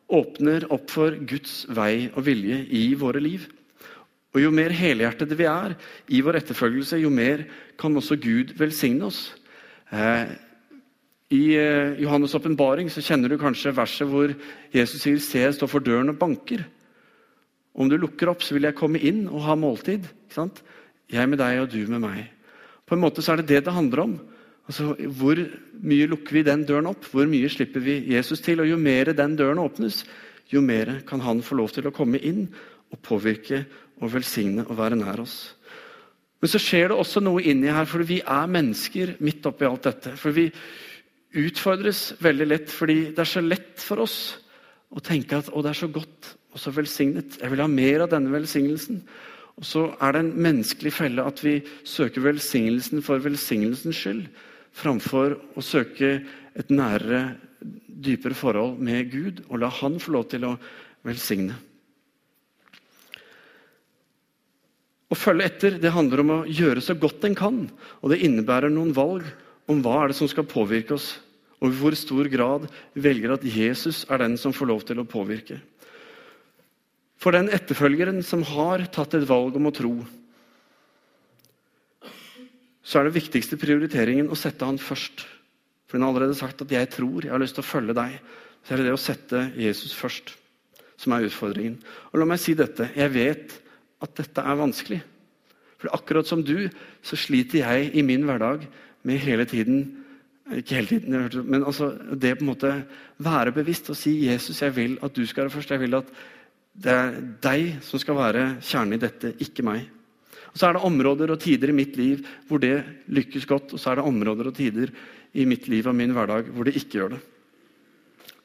åpner 0.06 0.68
opp 0.70 0.86
for 0.94 1.18
Guds 1.26 1.64
vei 1.66 2.06
og 2.12 2.22
vilje 2.28 2.60
i 2.70 2.94
våre 2.94 3.18
liv. 3.20 3.48
Og 4.36 4.40
Jo 4.44 4.52
mer 4.54 4.70
helhjertede 4.70 5.34
vi 5.34 5.50
er 5.50 5.74
i 6.06 6.22
vår 6.22 6.38
etterfølgelse, 6.42 7.00
jo 7.02 7.10
mer 7.10 7.42
kan 7.80 7.96
også 7.96 8.20
Gud 8.22 8.54
velsigne 8.54 9.10
oss. 9.10 9.32
Eh, 9.90 10.30
I 11.34 11.44
eh, 11.58 11.98
Johannes' 12.04 12.38
åpenbaring 12.38 12.86
kjenner 12.86 13.32
du 13.32 13.38
kanskje 13.40 13.74
verset 13.74 14.06
hvor 14.06 14.30
Jesus 14.70 15.02
sier 15.02 15.18
'Se, 15.18 15.38
jeg 15.40 15.54
står 15.54 15.66
for 15.66 15.80
døren 15.80 16.14
og 16.14 16.20
banker'. 16.22 16.66
Om 17.76 17.90
du 17.90 17.98
lukker 18.00 18.30
opp, 18.32 18.44
så 18.44 18.56
vil 18.56 18.68
jeg 18.68 18.78
komme 18.78 19.00
inn 19.04 19.26
og 19.28 19.44
ha 19.44 19.56
måltid. 19.58 20.08
Jeg 20.32 21.28
med 21.28 21.38
deg 21.40 21.60
og 21.60 21.70
du 21.72 21.82
med 21.90 22.02
meg. 22.02 22.22
På 22.86 22.96
en 22.96 23.02
måte 23.02 23.24
så 23.24 23.34
er 23.34 23.42
det 23.42 23.50
det 23.50 23.66
det 23.66 23.74
handler 23.76 24.04
om. 24.06 24.14
Altså, 24.66 24.94
Hvor 24.94 25.38
mye 25.82 26.06
lukker 26.10 26.38
vi 26.38 26.46
den 26.46 26.64
døren 26.66 26.88
opp? 26.90 27.04
Hvor 27.10 27.28
mye 27.30 27.50
slipper 27.52 27.84
vi 27.84 28.00
Jesus 28.14 28.40
til? 28.40 28.62
Og 28.62 28.70
Jo 28.70 28.78
mer 28.80 29.12
den 29.12 29.36
døren 29.36 29.60
åpnes, 29.62 30.04
jo 30.48 30.62
mer 30.62 31.02
kan 31.06 31.20
han 31.20 31.42
få 31.42 31.58
lov 31.58 31.74
til 31.74 31.86
å 31.86 31.94
komme 31.94 32.18
inn 32.22 32.46
og 32.92 33.02
påvirke 33.02 33.64
og 34.00 34.12
velsigne 34.12 34.64
og 34.66 34.76
være 34.78 34.98
nær 34.98 35.20
oss. 35.20 35.56
Men 36.40 36.52
så 36.52 36.60
skjer 36.60 36.90
det 36.90 36.98
også 37.00 37.22
noe 37.24 37.42
inni 37.42 37.72
her, 37.72 37.86
for 37.88 38.04
vi 38.06 38.20
er 38.20 38.50
mennesker 38.50 39.16
midt 39.24 39.46
oppi 39.48 39.66
alt 39.66 39.88
dette. 39.88 40.12
For 40.20 40.34
vi 40.36 40.50
utfordres 41.36 42.12
veldig 42.22 42.46
lett 42.46 42.72
fordi 42.72 42.98
det 43.10 43.22
er 43.24 43.30
så 43.30 43.42
lett 43.44 43.82
for 43.82 44.04
oss 44.04 44.18
å 44.94 45.02
tenke 45.02 45.40
at 45.40 45.50
å, 45.50 45.62
det 45.64 45.72
er 45.72 45.80
så 45.80 45.88
godt 45.92 46.36
og 46.56 46.62
så 46.62 46.72
velsignet. 46.72 47.36
Jeg 47.42 47.52
vil 47.52 47.60
ha 47.60 47.68
mer 47.68 48.06
av 48.06 48.12
denne 48.14 48.32
velsignelsen. 48.32 49.02
Og 49.60 49.64
så 49.64 49.82
er 50.00 50.16
det 50.16 50.22
en 50.22 50.34
menneskelig 50.46 50.92
felle 50.96 51.24
at 51.28 51.42
vi 51.44 51.58
søker 51.84 52.24
velsignelsen 52.24 53.04
for 53.04 53.20
velsignelsens 53.24 54.00
skyld, 54.00 54.24
framfor 54.76 55.36
å 55.56 55.64
søke 55.64 56.18
et 56.56 56.72
nærere, 56.72 57.36
dypere 57.86 58.36
forhold 58.36 58.76
med 58.84 59.08
Gud 59.12 59.40
og 59.48 59.60
la 59.62 59.70
Han 59.72 59.96
få 60.00 60.12
lov 60.16 60.26
til 60.32 60.44
å 60.48 60.56
velsigne. 61.04 61.56
Å 65.06 65.16
følge 65.16 65.46
etter 65.46 65.78
det 65.80 65.94
handler 65.94 66.22
om 66.22 66.32
å 66.34 66.42
gjøre 66.44 66.82
så 66.84 66.96
godt 66.98 67.24
en 67.28 67.36
kan. 67.38 67.62
Og 68.02 68.12
det 68.12 68.20
innebærer 68.26 68.72
noen 68.72 68.92
valg 68.96 69.24
om 69.70 69.80
hva 69.84 70.02
er 70.02 70.12
det 70.12 70.18
som 70.18 70.28
skal 70.28 70.48
påvirke 70.48 70.96
oss, 70.96 71.14
og 71.60 71.70
i 71.70 71.78
hvor 71.78 71.96
stor 71.96 72.28
grad 72.28 72.66
vi 72.92 73.04
velger 73.06 73.32
at 73.36 73.46
Jesus 73.48 74.04
er 74.10 74.20
den 74.20 74.36
som 74.40 74.52
får 74.52 74.68
lov 74.68 74.84
til 74.88 75.00
å 75.00 75.08
påvirke. 75.08 75.60
For 77.16 77.32
den 77.32 77.48
etterfølgeren 77.48 78.22
som 78.26 78.44
har 78.44 78.84
tatt 78.92 79.16
et 79.16 79.28
valg 79.28 79.56
om 79.56 79.68
å 79.70 79.74
tro, 79.74 79.94
så 82.86 83.00
er 83.00 83.08
det 83.08 83.16
viktigste 83.16 83.58
prioriteringen 83.58 84.28
å 84.30 84.38
sette 84.38 84.66
han 84.68 84.78
først. 84.78 85.24
For 85.86 85.98
hun 85.98 86.06
har 86.06 86.12
allerede 86.12 86.38
sagt 86.38 86.62
at 86.62 86.70
'jeg 86.70 86.90
tror, 86.90 87.22
jeg 87.22 87.32
har 87.32 87.42
lyst 87.42 87.54
til 87.54 87.64
å 87.64 87.72
følge 87.72 87.94
deg'. 87.94 88.18
Så 88.62 88.74
er 88.74 88.76
det 88.76 88.86
det 88.86 88.94
å 88.94 88.98
sette 88.98 89.52
Jesus 89.56 89.94
først 89.94 90.34
som 90.96 91.12
er 91.12 91.26
utfordringen. 91.26 91.78
Og 92.12 92.20
la 92.20 92.24
meg 92.24 92.38
si 92.38 92.54
dette. 92.54 92.90
Jeg 92.96 93.12
vet 93.12 93.52
at 94.02 94.14
dette 94.14 94.40
er 94.40 94.56
vanskelig. 94.56 95.02
For 95.78 95.92
akkurat 95.92 96.26
som 96.26 96.42
du, 96.42 96.68
så 97.02 97.16
sliter 97.16 97.58
jeg 97.58 97.94
i 97.94 98.02
min 98.02 98.24
hverdag 98.26 98.66
med 99.04 99.18
hele 99.18 99.44
tiden 99.44 100.02
Ikke 100.46 100.76
hele 100.76 100.86
tiden, 100.86 101.10
men 101.50 101.64
altså 101.64 101.88
det 102.14 102.38
på 102.38 102.44
en 102.44 102.54
måte 102.54 102.86
være 103.18 103.50
bevisst 103.50 103.90
og 103.90 103.96
si 103.96 104.28
'Jesus, 104.28 104.62
jeg 104.62 104.76
vil 104.76 104.98
at 105.02 105.12
du 105.12 105.26
skal 105.26 105.42
være 105.42 105.58
først'. 105.58 105.70
Jeg 105.70 105.80
vil 105.80 105.94
at 105.94 106.04
det 106.76 106.92
er 106.92 107.20
deg 107.42 107.78
som 107.84 108.00
skal 108.00 108.18
være 108.18 108.46
kjernen 108.64 108.96
i 108.96 109.00
dette, 109.00 109.32
ikke 109.40 109.64
meg. 109.64 109.86
Og 110.52 110.60
Så 110.60 110.68
er 110.68 110.76
det 110.76 110.88
områder 110.88 111.32
og 111.32 111.40
tider 111.40 111.72
i 111.72 111.76
mitt 111.76 111.96
liv 111.96 112.24
hvor 112.48 112.60
det 112.60 112.84
lykkes 113.12 113.46
godt, 113.48 113.72
og 113.72 113.80
så 113.80 113.92
er 113.92 114.00
det 114.00 114.08
områder 114.08 114.50
og 114.50 114.56
tider 114.56 114.92
i 115.36 115.44
mitt 115.44 115.68
liv 115.68 115.88
og 115.88 115.96
min 115.96 116.14
hverdag 116.16 116.48
hvor 116.52 116.64
det 116.64 116.76
ikke 116.76 117.00
gjør 117.00 117.16
det. 117.16 117.22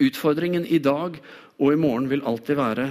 Utfordringen 0.02 0.66
i 0.66 0.80
dag 0.80 1.20
og 1.62 1.74
i 1.74 1.80
morgen 1.80 2.10
vil 2.12 2.26
alltid 2.26 2.58
være 2.60 2.88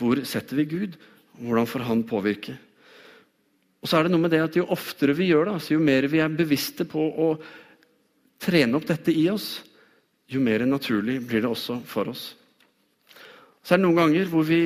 hvor 0.00 0.20
setter 0.28 0.58
vi 0.58 0.64
Gud? 0.68 0.96
Hvordan 1.40 1.68
får 1.68 1.84
han 1.88 2.02
påvirke? 2.08 2.56
Og 3.82 3.88
så 3.88 3.98
er 3.98 4.06
det 4.06 4.12
noe 4.12 4.24
med 4.24 4.32
det 4.34 4.42
at 4.44 4.56
Jo 4.58 4.66
oftere 4.74 5.14
vi 5.14 5.30
gjør 5.30 5.46
det, 5.46 5.54
altså 5.58 5.76
jo 5.76 5.84
mer 5.84 6.08
vi 6.10 6.20
er 6.22 6.32
bevisste 6.32 6.88
på 6.88 7.00
å 7.00 7.28
trene 8.42 8.76
opp 8.76 8.88
dette 8.88 9.14
i 9.14 9.28
oss, 9.30 9.62
jo 10.26 10.42
mer 10.42 10.66
naturlig 10.66 11.20
blir 11.22 11.44
det 11.44 11.50
også 11.52 11.78
for 11.86 12.10
oss. 12.10 12.32
Så 13.66 13.74
er 13.74 13.80
det 13.80 13.86
noen 13.88 13.98
ganger 13.98 14.28
hvor 14.30 14.44
vi 14.46 14.60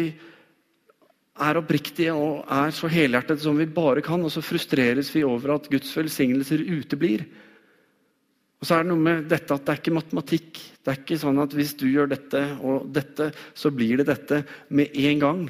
er 1.40 1.56
oppriktige 1.56 2.12
og 2.12 2.42
er 2.52 2.72
så 2.76 2.88
helhjertet 2.92 3.40
som 3.40 3.56
vi 3.56 3.64
bare 3.64 4.02
kan, 4.04 4.20
og 4.20 4.32
så 4.32 4.42
frustreres 4.44 5.08
vi 5.14 5.22
over 5.24 5.54
at 5.54 5.70
Guds 5.72 5.94
velsignelser 5.96 6.60
uteblir. 6.68 7.24
Og 8.60 8.68
så 8.68 8.76
er 8.76 8.84
det 8.84 8.90
noe 8.90 9.00
med 9.00 9.30
dette 9.30 9.56
at 9.56 9.64
det 9.64 9.72
er 9.72 9.80
ikke 9.80 9.94
matematikk. 9.96 10.60
Det 10.84 10.92
er 10.92 10.98
ikke 11.00 11.20
sånn 11.22 11.40
at 11.40 11.54
hvis 11.56 11.72
du 11.80 11.86
gjør 11.88 12.10
dette 12.12 12.42
og 12.60 12.90
dette, 12.92 13.30
så 13.56 13.72
blir 13.72 14.02
det 14.02 14.10
dette 14.10 14.42
med 14.68 14.92
en 15.00 15.22
gang 15.22 15.40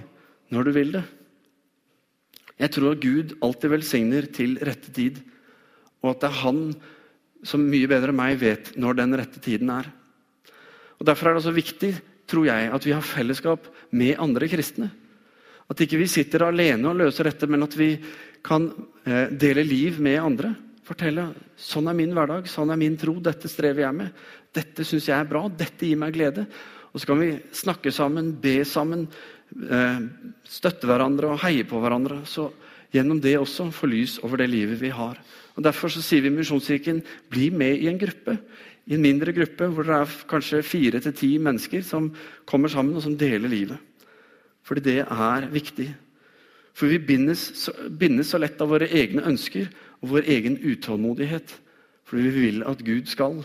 når 0.55 0.69
du 0.69 0.73
vil 0.77 0.95
det. 0.95 1.03
Jeg 2.61 2.75
tror 2.77 2.95
at 2.95 3.03
Gud 3.03 3.35
alltid 3.43 3.73
velsigner 3.73 4.31
til 4.31 4.59
rette 4.63 4.95
tid, 4.95 5.19
og 6.05 6.13
at 6.13 6.23
det 6.23 6.31
er 6.31 6.43
Han 6.45 6.63
som 7.43 7.67
mye 7.67 7.89
bedre 7.89 8.13
enn 8.13 8.21
meg 8.21 8.39
vet 8.39 8.75
når 8.79 9.01
den 9.01 9.17
rette 9.17 9.43
tiden 9.43 9.73
er. 9.73 9.89
Og 11.01 11.07
Derfor 11.09 11.27
er 11.27 11.35
det 11.35 11.43
også 11.43 11.57
viktig 11.57 11.95
tror 12.31 12.47
jeg, 12.47 12.71
at 12.71 12.87
vi 12.87 12.95
har 12.95 13.05
fellesskap 13.05 13.67
med 13.91 14.19
andre 14.23 14.49
kristne. 14.51 14.91
At 15.71 15.83
ikke 15.83 16.01
vi 16.01 16.09
sitter 16.11 16.47
alene 16.49 16.91
og 16.91 16.99
løser 16.99 17.29
dette, 17.31 17.47
men 17.51 17.67
at 17.67 17.77
vi 17.79 17.93
kan 18.47 18.69
eh, 19.05 19.31
dele 19.31 19.65
liv 19.67 20.01
med 20.03 20.19
andre. 20.23 20.55
Fortelle 20.87 21.29
sånn 21.61 21.91
er 21.91 21.99
min 21.99 22.15
hverdag, 22.17 22.49
sånn 22.51 22.73
er 22.75 22.81
min 22.81 22.97
tro, 22.99 23.15
dette 23.23 23.51
strever 23.51 23.85
jeg 23.85 23.99
med. 23.99 24.23
Dette 24.55 24.87
syns 24.87 25.07
jeg 25.11 25.15
er 25.19 25.29
bra, 25.31 25.45
dette 25.47 25.87
gir 25.87 26.01
meg 26.01 26.17
glede. 26.17 26.47
Og 26.91 26.99
så 26.99 27.13
kan 27.13 27.21
vi 27.21 27.35
snakke 27.55 27.93
sammen, 27.95 28.33
be 28.43 28.65
sammen, 28.67 29.07
eh, 29.71 30.01
støtte 30.43 30.91
hverandre 30.91 31.31
og 31.31 31.45
heie 31.45 31.67
på 31.69 31.79
hverandre. 31.79 32.25
Så 32.27 32.49
gjennom 32.91 33.21
det 33.23 33.37
også 33.39 33.71
få 33.71 33.87
lys 33.87 34.19
over 34.25 34.43
det 34.43 34.51
livet 34.51 34.81
vi 34.81 34.91
har. 34.91 35.21
Og 35.55 35.63
Derfor 35.63 35.93
så 35.93 36.03
sier 36.03 36.25
vi 36.25 36.33
i 36.33 36.35
Misjonskirken 36.35 37.03
bli 37.31 37.51
med 37.51 37.79
i 37.79 37.87
en 37.91 37.99
gruppe 38.01 38.39
i 38.91 38.97
en 38.97 39.05
mindre 39.05 39.33
gruppe 39.35 39.69
hvor 39.71 39.87
det 39.87 39.97
er 39.97 40.15
kanskje 40.31 40.65
fire 40.67 41.01
til 41.03 41.15
ti 41.15 41.31
mennesker 41.39 41.85
som 41.87 42.11
kommer 42.49 42.73
sammen 42.73 42.99
og 42.99 43.05
som 43.05 43.15
deler 43.19 43.51
livet. 43.51 43.79
Fordi 44.67 44.83
det 44.83 44.99
er 45.07 45.47
viktig. 45.53 45.87
For 46.75 46.91
vi 46.91 46.99
bindes 47.03 47.45
så, 47.65 47.75
bindes 47.87 48.33
så 48.33 48.41
lett 48.43 48.61
av 48.63 48.71
våre 48.73 48.91
egne 48.91 49.25
ønsker 49.31 49.71
og 50.01 50.15
vår 50.17 50.29
egen 50.35 50.59
utålmodighet. 50.59 51.55
Fordi 52.09 52.27
vi 52.27 52.47
vil 52.49 52.63
at 52.67 52.83
Gud 52.83 53.07
skal. 53.11 53.41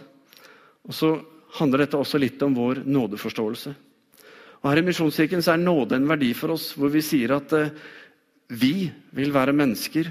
Og 0.86 0.94
så 0.94 1.14
handler 1.60 1.86
dette 1.86 2.00
også 2.00 2.20
litt 2.22 2.42
om 2.46 2.58
vår 2.58 2.82
nådeforståelse. 2.86 3.76
Og 4.64 4.70
Her 4.72 4.82
i 4.82 4.86
Misjonskirken 4.88 5.44
så 5.46 5.54
er 5.54 5.62
nåde 5.62 6.00
en 6.00 6.10
verdi 6.10 6.32
for 6.34 6.56
oss, 6.56 6.72
hvor 6.74 6.90
vi 6.90 7.04
sier 7.06 7.36
at 7.38 7.54
eh, 7.54 7.74
vi 8.50 8.90
vil 9.14 9.34
være 9.34 9.54
mennesker 9.54 10.10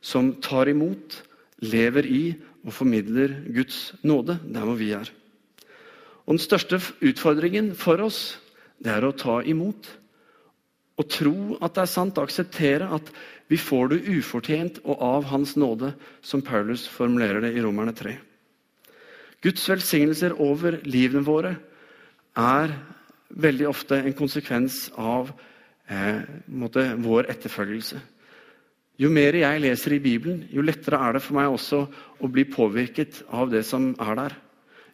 som 0.00 0.32
tar 0.40 0.70
imot, 0.72 1.20
lever 1.68 2.08
i 2.08 2.22
og 2.64 2.74
formidler 2.76 3.34
Guds 3.54 3.94
nåde 4.02 4.38
der 4.44 4.66
hvor 4.66 4.78
vi 4.78 4.92
er. 4.96 5.08
Og 6.26 6.36
Den 6.36 6.42
største 6.42 6.80
utfordringen 7.02 7.74
for 7.74 8.00
oss 8.04 8.38
det 8.80 8.92
er 8.92 9.04
å 9.04 9.16
ta 9.16 9.40
imot. 9.44 9.88
Og 11.00 11.08
tro 11.08 11.34
at 11.60 11.74
det 11.76 11.82
er 11.84 11.90
sant, 11.90 12.18
og 12.18 12.28
akseptere 12.28 12.88
at 12.92 13.08
vi 13.50 13.58
får 13.58 13.90
det 13.92 14.04
ufortjent 14.20 14.80
og 14.84 15.00
av 15.02 15.26
Hans 15.32 15.56
nåde, 15.58 15.94
som 16.22 16.42
Paulus 16.44 16.86
formulerer 16.88 17.42
det 17.42 17.54
i 17.56 17.64
Romerne 17.64 17.94
3. 17.96 18.14
Guds 19.42 19.64
velsignelser 19.68 20.36
over 20.36 20.78
livene 20.84 21.24
våre 21.24 21.54
er 22.36 22.74
veldig 23.30 23.68
ofte 23.70 23.98
en 23.98 24.16
konsekvens 24.16 24.90
av 25.00 25.32
eh, 25.88 26.20
vår 26.46 27.30
etterfølgelse. 27.32 28.00
Jo 29.00 29.08
mer 29.08 29.32
jeg 29.38 29.62
leser 29.64 29.94
i 29.96 30.02
Bibelen, 30.02 30.42
jo 30.52 30.60
lettere 30.64 30.98
er 31.00 31.16
det 31.16 31.22
for 31.24 31.38
meg 31.38 31.48
også 31.48 31.86
å 32.20 32.28
bli 32.28 32.44
påvirket 32.44 33.22
av 33.32 33.48
det 33.52 33.62
som 33.64 33.94
er 33.96 34.18
der. 34.18 34.34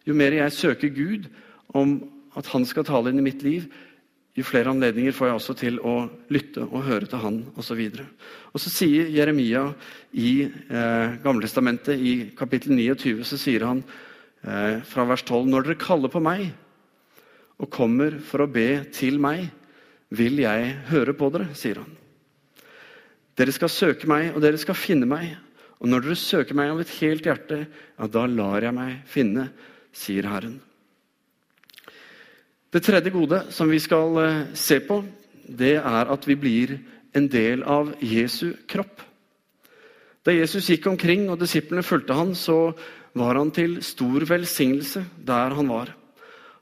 Jo 0.07 0.15
mer 0.15 0.35
jeg 0.37 0.55
søker 0.55 0.93
Gud 0.95 1.27
om 1.75 1.97
at 2.39 2.47
han 2.53 2.63
skal 2.69 2.85
tale 2.87 3.11
inn 3.11 3.19
i 3.19 3.25
mitt 3.25 3.43
liv, 3.43 3.67
jo 4.37 4.45
flere 4.45 4.69
anledninger 4.69 5.15
får 5.17 5.27
jeg 5.27 5.37
også 5.39 5.55
til 5.57 5.79
å 5.81 5.95
lytte 6.29 6.61
og 6.67 6.85
høre 6.85 7.09
til 7.09 7.23
han 7.23 7.39
osv. 7.57 7.79
Og, 7.89 8.27
og 8.53 8.61
så 8.61 8.71
sier 8.71 9.09
Jeremia 9.09 9.63
i 10.13 10.31
eh, 10.45 11.17
Gamletestamentet, 11.23 11.97
i 11.97 12.13
kapittel 12.37 12.77
29, 12.77 13.25
så 13.25 13.39
sier 13.41 13.65
han 13.65 13.81
eh, 13.81 14.77
fra 14.85 15.07
vers 15.09 15.25
12.: 15.25 15.49
Når 15.49 15.67
dere 15.67 15.81
kaller 15.81 16.13
på 16.13 16.21
meg 16.21 16.51
og 17.57 17.73
kommer 17.73 18.21
for 18.21 18.45
å 18.45 18.51
be 18.51 18.85
til 18.93 19.17
meg, 19.19 19.49
vil 20.13 20.37
jeg 20.45 20.75
høre 20.93 21.17
på 21.17 21.33
dere, 21.33 21.49
sier 21.57 21.81
han. 21.81 21.97
Dere 23.37 23.53
skal 23.53 23.69
søke 23.69 24.09
meg, 24.09 24.31
og 24.33 24.41
dere 24.41 24.57
skal 24.57 24.77
finne 24.77 25.07
meg. 25.09 25.35
Og 25.77 25.91
når 25.91 26.07
dere 26.07 26.17
søker 26.17 26.57
meg 26.57 26.71
av 26.73 26.81
et 26.81 26.93
helt 26.97 27.27
hjerte, 27.27 27.59
ja, 27.69 28.07
da 28.09 28.25
lar 28.25 28.65
jeg 28.65 28.73
meg 28.73 28.95
finne, 29.09 29.49
sier 29.93 30.25
Herren. 30.29 30.57
Det 32.73 32.81
tredje 32.83 33.13
gode 33.13 33.43
som 33.53 33.69
vi 33.71 33.79
skal 33.79 34.17
eh, 34.23 34.39
se 34.57 34.79
på, 34.83 34.99
det 35.47 35.77
er 35.79 36.09
at 36.11 36.25
vi 36.27 36.35
blir 36.35 36.73
en 37.15 37.29
del 37.31 37.63
av 37.63 37.93
Jesu 38.03 38.51
kropp. 38.67 39.05
Da 40.25 40.33
Jesus 40.35 40.67
gikk 40.67 40.89
omkring 40.89 41.29
og 41.31 41.39
disiplene 41.39 41.85
fulgte 41.85 42.17
han, 42.17 42.33
så 42.35 42.73
var 43.17 43.39
han 43.39 43.53
til 43.55 43.77
stor 43.85 44.25
velsignelse 44.27 45.05
der 45.25 45.55
han 45.55 45.71
var. 45.71 45.93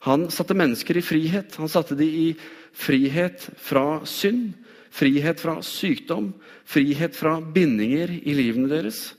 Han 0.06 0.28
satte 0.30 0.54
mennesker 0.54 1.00
i 1.00 1.04
frihet. 1.04 1.56
Han 1.58 1.72
satte 1.72 1.98
de 1.98 2.06
i 2.06 2.28
frihet 2.76 3.48
fra 3.58 4.04
synd 4.06 4.54
Frihet 4.96 5.42
fra 5.44 5.58
sykdom, 5.66 6.32
frihet 6.64 7.18
fra 7.18 7.38
bindinger 7.42 8.14
i 8.16 8.36
livene 8.38 8.70
deres. 8.72 9.10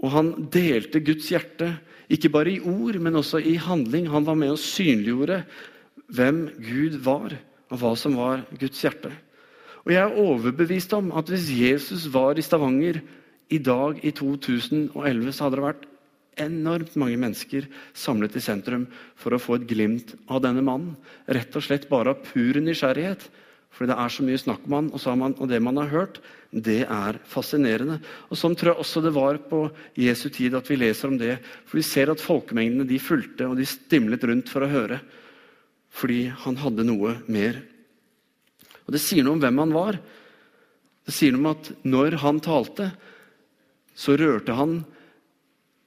Og 0.00 0.12
han 0.14 0.32
delte 0.52 1.02
Guds 1.04 1.28
hjerte, 1.32 1.74
ikke 2.12 2.30
bare 2.32 2.54
i 2.54 2.60
ord, 2.60 2.96
men 3.00 3.16
også 3.20 3.40
i 3.40 3.56
handling. 3.60 4.08
Han 4.12 4.26
var 4.26 4.38
med 4.40 4.54
og 4.54 4.60
synliggjorde 4.60 5.42
hvem 6.12 6.46
Gud 6.60 6.98
var, 7.04 7.36
og 7.72 7.80
hva 7.80 7.92
som 7.98 8.16
var 8.16 8.44
Guds 8.60 8.80
hjerte. 8.84 9.12
Og 9.84 9.92
jeg 9.92 10.00
er 10.00 10.20
overbevist 10.20 10.92
om 10.96 11.10
at 11.16 11.28
hvis 11.28 11.50
Jesus 11.52 12.06
var 12.12 12.38
i 12.40 12.44
Stavanger 12.44 13.02
i 13.52 13.60
dag 13.60 14.00
i 14.00 14.12
2011, 14.16 15.32
så 15.32 15.44
hadde 15.44 15.60
det 15.60 15.66
vært 15.66 15.88
enormt 16.40 16.96
mange 16.98 17.18
mennesker 17.20 17.68
samlet 17.96 18.36
i 18.38 18.42
sentrum 18.42 18.86
for 19.20 19.36
å 19.36 19.40
få 19.40 19.58
et 19.58 19.68
glimt 19.70 20.14
av 20.26 20.42
denne 20.44 20.64
mannen. 20.64 20.94
Rett 21.28 21.54
og 21.56 21.64
slett 21.66 21.88
bare 21.90 22.14
av 22.14 22.24
pur 22.24 22.58
nysgjerrighet. 22.64 23.28
Fordi 23.74 23.90
det 23.90 23.98
er 23.98 24.12
så 24.14 24.24
mye 24.24 24.38
snakk 24.38 24.66
om 24.68 24.76
han, 24.76 24.88
og, 24.94 25.04
man, 25.18 25.34
og 25.42 25.50
det 25.50 25.58
man 25.62 25.80
har 25.82 25.90
hørt, 25.90 26.20
det 26.54 26.84
er 26.86 27.18
fascinerende. 27.26 27.98
Og 28.30 28.38
Sånn 28.38 28.54
tror 28.54 28.72
jeg 28.72 28.84
også 28.84 29.02
det 29.02 29.14
var 29.16 29.40
på 29.50 29.64
Jesu 29.98 30.28
tid 30.30 30.54
at 30.54 30.70
vi 30.70 30.78
leser 30.78 31.10
om 31.10 31.18
det. 31.18 31.40
For 31.66 31.80
vi 31.80 31.86
ser 31.86 32.12
at 32.12 32.22
folkemengdene 32.22 32.86
de 32.86 33.00
fulgte 33.02 33.48
og 33.50 33.58
de 33.58 33.66
stimlet 33.66 34.22
rundt 34.30 34.52
for 34.52 34.66
å 34.66 34.70
høre. 34.70 35.02
fordi 35.94 36.26
han 36.26 36.56
hadde 36.58 36.82
noe 36.82 37.12
mer. 37.30 37.60
Og 38.86 38.92
Det 38.92 38.98
sier 38.98 39.22
noe 39.22 39.36
om 39.36 39.42
hvem 39.42 39.58
han 39.62 39.74
var. 39.74 39.98
Det 41.06 41.14
sier 41.14 41.30
noe 41.30 41.44
om 41.44 41.52
at 41.52 41.70
når 41.86 42.16
han 42.18 42.40
talte, 42.42 42.88
så 43.94 44.16
rørte 44.18 44.54
han 44.58 44.84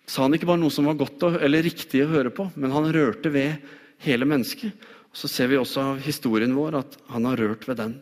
Sa 0.07 0.23
han 0.23 0.31
ikke 0.31 0.47
bare 0.47 0.61
noe 0.61 0.71
som 0.71 0.85
var 0.87 0.95
godt 0.95 1.19
eller 1.35 1.65
riktig 1.65 1.99
å 2.05 2.07
høre 2.07 2.29
på, 2.31 2.45
men 2.55 2.71
han 2.71 2.85
rørte 2.95 3.27
ved 3.27 3.57
hele 4.05 4.23
mennesket. 4.23 4.71
Så 5.17 5.29
ser 5.31 5.49
vi 5.49 5.57
også 5.57 5.81
av 5.93 6.03
historien 6.05 6.53
vår 6.53 6.77
at 6.83 6.97
han 7.09 7.25
har 7.25 7.39
rørt 7.41 7.65
ved 7.65 7.79
den. 7.81 7.95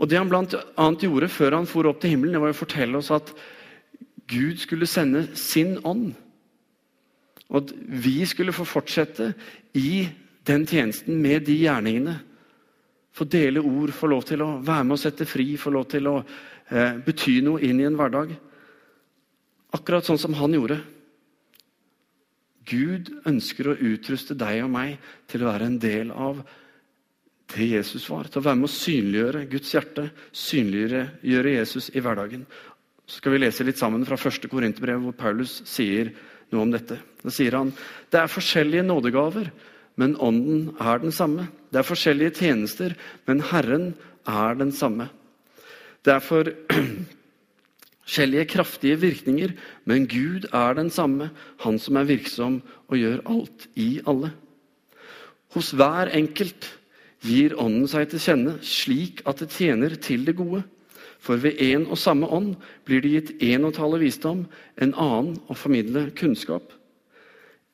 Og 0.00 0.08
Det 0.08 0.16
han 0.16 0.32
annet 0.32 1.04
gjorde 1.04 1.28
før 1.28 1.58
han 1.58 1.68
for 1.68 1.86
opp 1.86 2.00
til 2.00 2.14
himmelen, 2.14 2.34
det 2.34 2.42
var 2.42 2.54
å 2.54 2.56
fortelle 2.56 2.98
oss 2.98 3.12
at 3.14 3.30
Gud 4.30 4.58
skulle 4.62 4.88
sende 4.88 5.26
sin 5.36 5.76
ånd. 5.84 6.14
Og 7.50 7.60
at 7.60 7.74
vi 7.76 8.24
skulle 8.26 8.54
få 8.54 8.64
fortsette 8.64 9.32
i 9.76 10.08
den 10.46 10.64
tjenesten 10.66 11.18
med 11.20 11.44
de 11.46 11.58
gjerningene. 11.60 12.16
Få 13.12 13.26
dele 13.28 13.60
ord, 13.60 13.92
få 13.92 14.08
lov 14.08 14.24
til 14.26 14.42
å 14.42 14.54
være 14.64 14.86
med 14.86 14.96
og 14.96 15.02
sette 15.02 15.26
fri, 15.28 15.52
få 15.60 15.72
lov 15.74 15.88
til 15.90 16.08
å 16.08 16.16
eh, 16.22 16.96
bety 17.04 17.40
noe 17.44 17.60
inn 17.66 17.82
i 17.82 17.86
en 17.88 17.98
hverdag. 17.98 18.32
Akkurat 19.76 20.06
sånn 20.06 20.18
som 20.22 20.34
han 20.38 20.54
gjorde. 20.56 20.80
Gud 22.68 23.10
ønsker 23.28 23.70
å 23.70 23.78
utruste 23.78 24.36
deg 24.38 24.64
og 24.64 24.72
meg 24.74 25.12
til 25.30 25.44
å 25.44 25.52
være 25.52 25.68
en 25.70 25.78
del 25.80 26.10
av 26.12 26.42
det 27.54 27.66
Jesus 27.72 28.04
var. 28.10 28.28
Til 28.28 28.42
å 28.42 28.46
være 28.46 28.60
med 28.60 28.68
å 28.68 28.74
synliggjøre 28.74 29.46
Guds 29.50 29.72
hjerte, 29.74 30.08
synliggjøre 30.36 31.54
Jesus 31.56 31.90
i 31.94 32.02
hverdagen. 32.04 32.44
Så 33.06 33.18
skal 33.18 33.34
vi 33.34 33.40
lese 33.42 33.66
litt 33.66 33.80
sammen 33.80 34.04
fra 34.06 34.18
første 34.20 34.50
Korinterbrev, 34.50 35.00
hvor 35.02 35.16
Paulus 35.18 35.56
sier 35.66 36.12
noe 36.52 36.62
om 36.62 36.74
dette. 36.74 37.00
Da 37.24 37.32
sier 37.34 37.56
han 37.58 37.72
det 38.12 38.20
er 38.20 38.30
forskjellige 38.30 38.86
nådegaver, 38.86 39.50
men 39.98 40.14
ånden 40.22 40.76
er 40.80 41.02
den 41.02 41.14
samme. 41.14 41.48
Det 41.70 41.82
er 41.82 41.88
forskjellige 41.88 42.36
tjenester, 42.38 42.94
men 43.26 43.42
Herren 43.50 43.90
er 44.28 44.60
den 44.60 44.70
samme. 44.74 45.08
Det 46.06 46.14
er 46.16 46.22
forskjellige 48.10 48.48
kraftige 48.50 48.98
virkninger, 48.98 49.52
men 49.86 50.08
Gud 50.10 50.48
er 50.52 50.74
den 50.74 50.90
samme, 50.90 51.30
Han 51.60 51.78
som 51.78 51.96
er 51.96 52.04
virksom 52.04 52.62
og 52.88 52.98
gjør 52.98 53.20
alt 53.26 53.68
i 53.76 54.00
alle. 54.06 54.32
Hos 55.54 55.70
hver 55.70 56.10
enkelt 56.10 56.66
gir 57.22 57.54
Ånden 57.54 57.86
seg 57.86 58.08
til 58.10 58.18
kjenne 58.18 58.58
slik 58.62 59.22
at 59.26 59.38
det 59.38 59.50
tjener 59.50 59.94
til 59.94 60.24
det 60.26 60.36
gode. 60.36 60.62
For 61.20 61.36
ved 61.36 61.60
én 61.60 61.86
og 61.90 61.98
samme 61.98 62.26
ånd 62.26 62.56
blir 62.84 63.00
det 63.00 63.10
gitt 63.10 63.42
én 63.42 63.64
å 63.64 63.70
tale 63.70 64.00
visdom, 64.00 64.46
en 64.80 64.94
annen 64.94 65.36
å 65.48 65.54
formidle 65.54 66.10
kunnskap. 66.16 66.72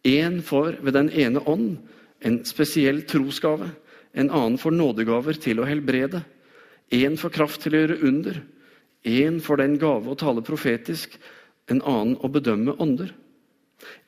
Én 0.05 0.43
får 0.43 0.83
ved 0.83 0.93
den 0.93 1.11
ene 1.11 1.41
ånd 1.47 1.79
en 2.21 2.43
spesiell 2.45 3.05
trosgave, 3.07 3.71
en 4.13 4.31
annen 4.31 4.59
får 4.59 4.75
nådegaver 4.75 5.39
til 5.41 5.61
å 5.61 5.69
helbrede, 5.69 6.25
én 6.91 7.17
får 7.17 7.31
kraft 7.31 7.63
til 7.63 7.75
å 7.75 7.81
gjøre 7.85 8.03
under, 8.09 8.43
én 9.07 9.39
får 9.41 9.63
den 9.63 9.79
gave 9.81 10.11
å 10.11 10.19
tale 10.19 10.45
profetisk, 10.45 11.17
en 11.71 11.83
annen 11.83 12.19
å 12.23 12.31
bedømme 12.31 12.77
ånder. 12.83 13.13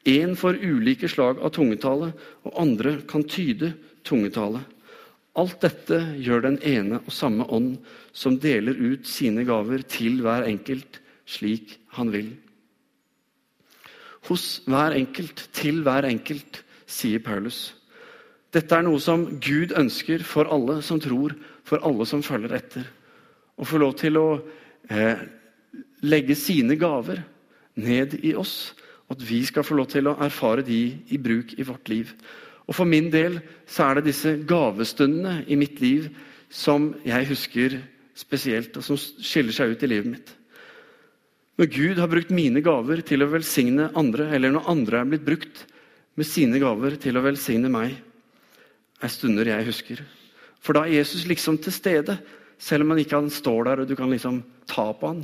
Én 0.09 0.35
får 0.39 0.61
ulike 0.63 1.09
slag 1.11 1.41
av 1.43 1.53
tungetale, 1.55 2.13
og 2.47 2.59
andre 2.61 2.99
kan 3.09 3.25
tyde 3.29 3.73
tungetale. 4.07 4.63
Alt 5.39 5.61
dette 5.63 6.01
gjør 6.19 6.43
den 6.47 6.59
ene 6.67 7.01
og 7.05 7.15
samme 7.15 7.47
ånd, 7.55 7.77
som 8.13 8.39
deler 8.43 8.79
ut 8.79 9.07
sine 9.07 9.45
gaver 9.47 9.85
til 9.87 10.23
hver 10.25 10.49
enkelt 10.49 11.01
slik 11.29 11.77
han 11.95 12.11
vil. 12.15 12.33
Hos 14.29 14.63
hver 14.67 14.97
enkelt, 14.97 15.47
til 15.55 15.83
hver 15.87 16.09
enkelt, 16.09 16.63
sier 16.89 17.23
Paulus. 17.23 17.75
Dette 18.53 18.75
er 18.75 18.85
noe 18.87 19.01
som 19.01 19.27
Gud 19.45 19.75
ønsker 19.77 20.25
for 20.25 20.49
alle 20.51 20.81
som 20.85 21.01
tror, 21.01 21.37
for 21.69 21.85
alle 21.85 22.07
som 22.09 22.25
følger 22.25 22.57
etter. 22.57 22.87
Å 23.61 23.67
få 23.67 23.81
lov 23.83 23.95
til 24.01 24.17
å 24.17 24.29
eh, 24.91 25.25
legge 26.07 26.37
sine 26.39 26.77
gaver 26.79 27.23
ned 27.79 28.19
i 28.23 28.35
oss, 28.39 28.75
at 29.09 29.23
vi 29.25 29.41
skal 29.47 29.65
få 29.65 29.79
lov 29.79 29.89
til 29.93 30.11
å 30.11 30.19
erfare 30.23 30.65
de 30.67 30.81
i 31.09 31.19
bruk 31.21 31.55
i 31.59 31.67
vårt 31.67 31.89
liv. 31.91 32.13
Og 32.69 32.77
For 32.77 32.89
min 32.89 33.09
del 33.11 33.41
så 33.67 33.89
er 33.89 33.99
det 33.99 34.11
disse 34.11 34.35
gavestundene 34.49 35.45
i 35.49 35.57
mitt 35.57 35.81
liv 35.81 36.11
som 36.53 36.93
jeg 37.07 37.29
husker 37.31 37.79
spesielt, 38.19 38.77
og 38.77 38.85
som 38.85 38.99
skiller 38.99 39.55
seg 39.55 39.73
ut 39.73 39.85
i 39.85 39.91
livet 39.91 40.13
mitt. 40.13 40.35
Når 41.59 41.71
Gud 41.75 41.99
har 41.99 42.11
brukt 42.11 42.31
mine 42.35 42.61
gaver 42.63 43.01
til 43.07 43.25
å 43.25 43.31
velsigne 43.33 43.89
andre, 43.99 44.29
eller 44.35 44.53
når 44.55 44.69
andre 44.71 45.01
er 45.01 45.11
blitt 45.11 45.27
brukt 45.27 45.65
med 46.19 46.27
sine 46.27 46.61
gaver 46.63 46.97
til 47.01 47.19
å 47.19 47.25
velsigne 47.25 47.71
meg, 47.73 47.97
er 48.99 49.11
stunder 49.11 49.49
jeg 49.51 49.67
husker. 49.67 50.03
For 50.63 50.75
da 50.75 50.85
er 50.85 50.99
Jesus 50.99 51.27
liksom 51.31 51.59
til 51.63 51.75
stede, 51.75 52.19
selv 52.59 52.85
om 52.85 52.95
han 52.95 53.03
ikke 53.03 53.21
står 53.33 53.69
der 53.69 53.83
og 53.83 53.89
du 53.89 53.95
kan 53.99 54.11
liksom 54.11 54.43
ta 54.69 54.91
på 54.93 55.13
han. 55.13 55.23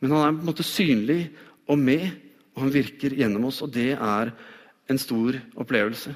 Men 0.00 0.12
han 0.14 0.22
er 0.22 0.36
på 0.36 0.44
en 0.44 0.50
måte 0.50 0.66
synlig 0.66 1.20
og 1.66 1.80
med, 1.80 2.06
og 2.54 2.66
han 2.66 2.74
virker 2.74 3.16
gjennom 3.16 3.48
oss. 3.48 3.62
Og 3.64 3.72
det 3.74 3.92
er 3.96 4.32
en 4.90 5.00
stor 5.00 5.38
opplevelse. 5.58 6.14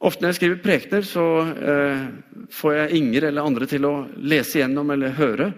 Ofte 0.00 0.24
når 0.24 0.32
jeg 0.32 0.38
skriver 0.38 0.62
prekener, 0.64 1.04
så 1.04 1.24
eh, 1.60 2.06
får 2.56 2.76
jeg 2.76 3.00
Inger 3.00 3.28
eller 3.28 3.44
andre 3.46 3.68
til 3.68 3.84
å 3.84 3.94
lese 4.16 4.62
gjennom 4.62 4.90
eller 4.94 5.12
høre 5.18 5.50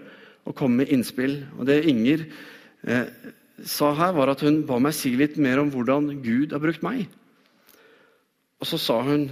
og 0.43 0.57
komme 0.59 0.81
med 0.81 0.91
innspill. 0.91 1.37
Og 1.55 1.65
Det 1.69 1.79
Inger 1.87 2.25
eh, 2.83 3.07
sa 3.63 3.93
her, 3.95 4.11
var 4.17 4.33
at 4.33 4.43
hun 4.43 4.65
ba 4.67 4.81
meg 4.83 4.95
si 4.97 5.13
litt 5.15 5.39
mer 5.39 5.61
om 5.61 5.71
hvordan 5.71 6.11
Gud 6.25 6.51
har 6.51 6.63
brukt 6.63 6.83
meg. 6.83 7.07
Og 8.59 8.67
så 8.67 8.79
sa 8.79 8.99
hun, 9.07 9.29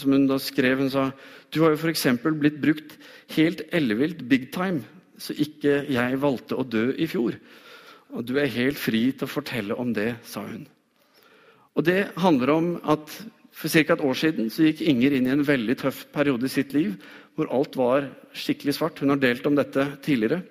som 0.00 0.14
hun 0.14 0.28
da 0.30 0.38
skrev, 0.40 0.80
hun 0.82 0.92
sa 0.92 1.10
du 1.52 1.60
har 1.62 1.74
jo 1.74 1.80
f.eks. 1.80 2.06
blitt 2.40 2.60
brukt 2.62 2.96
helt 3.36 3.64
ellevilt 3.72 4.22
big 4.28 4.50
time, 4.54 4.84
så 5.18 5.36
ikke 5.36 5.82
jeg 5.92 6.20
valgte 6.22 6.56
å 6.58 6.64
dø 6.64 6.90
i 6.96 7.08
fjor. 7.10 7.36
Og 8.12 8.24
du 8.28 8.36
er 8.40 8.50
helt 8.52 8.80
fri 8.80 9.10
til 9.12 9.28
å 9.28 9.32
fortelle 9.32 9.76
om 9.78 9.92
det, 9.96 10.14
sa 10.24 10.44
hun. 10.44 10.66
Og 11.76 11.86
det 11.86 12.10
handler 12.20 12.52
om 12.52 12.74
at 12.82 13.08
for 13.52 13.68
ca. 13.68 13.94
et 13.94 14.04
år 14.04 14.16
siden 14.16 14.48
så 14.50 14.64
gikk 14.64 14.80
Inger 14.88 15.12
inn 15.16 15.28
i 15.28 15.32
en 15.34 15.44
veldig 15.44 15.76
tøff 15.84 16.06
periode 16.12 16.48
i 16.48 16.52
sitt 16.52 16.72
liv 16.72 16.96
hvor 17.36 17.50
alt 17.52 17.76
var 17.76 18.08
skikkelig 18.36 18.74
svart. 18.76 19.00
Hun 19.00 19.12
har 19.12 19.20
delt 19.20 19.46
om 19.48 19.56
dette 19.56 19.86
tidligere. 20.04 20.42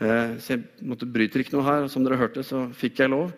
Eh, 0.00 0.36
så 0.40 0.54
jeg 0.54 0.86
måtte 0.88 1.08
bryter 1.08 1.42
ikke 1.42 1.56
noe 1.56 1.66
her. 1.66 1.88
Som 1.92 2.04
dere 2.04 2.20
hørte, 2.20 2.44
så 2.44 2.66
fikk 2.76 3.02
jeg 3.02 3.12
lov. 3.12 3.32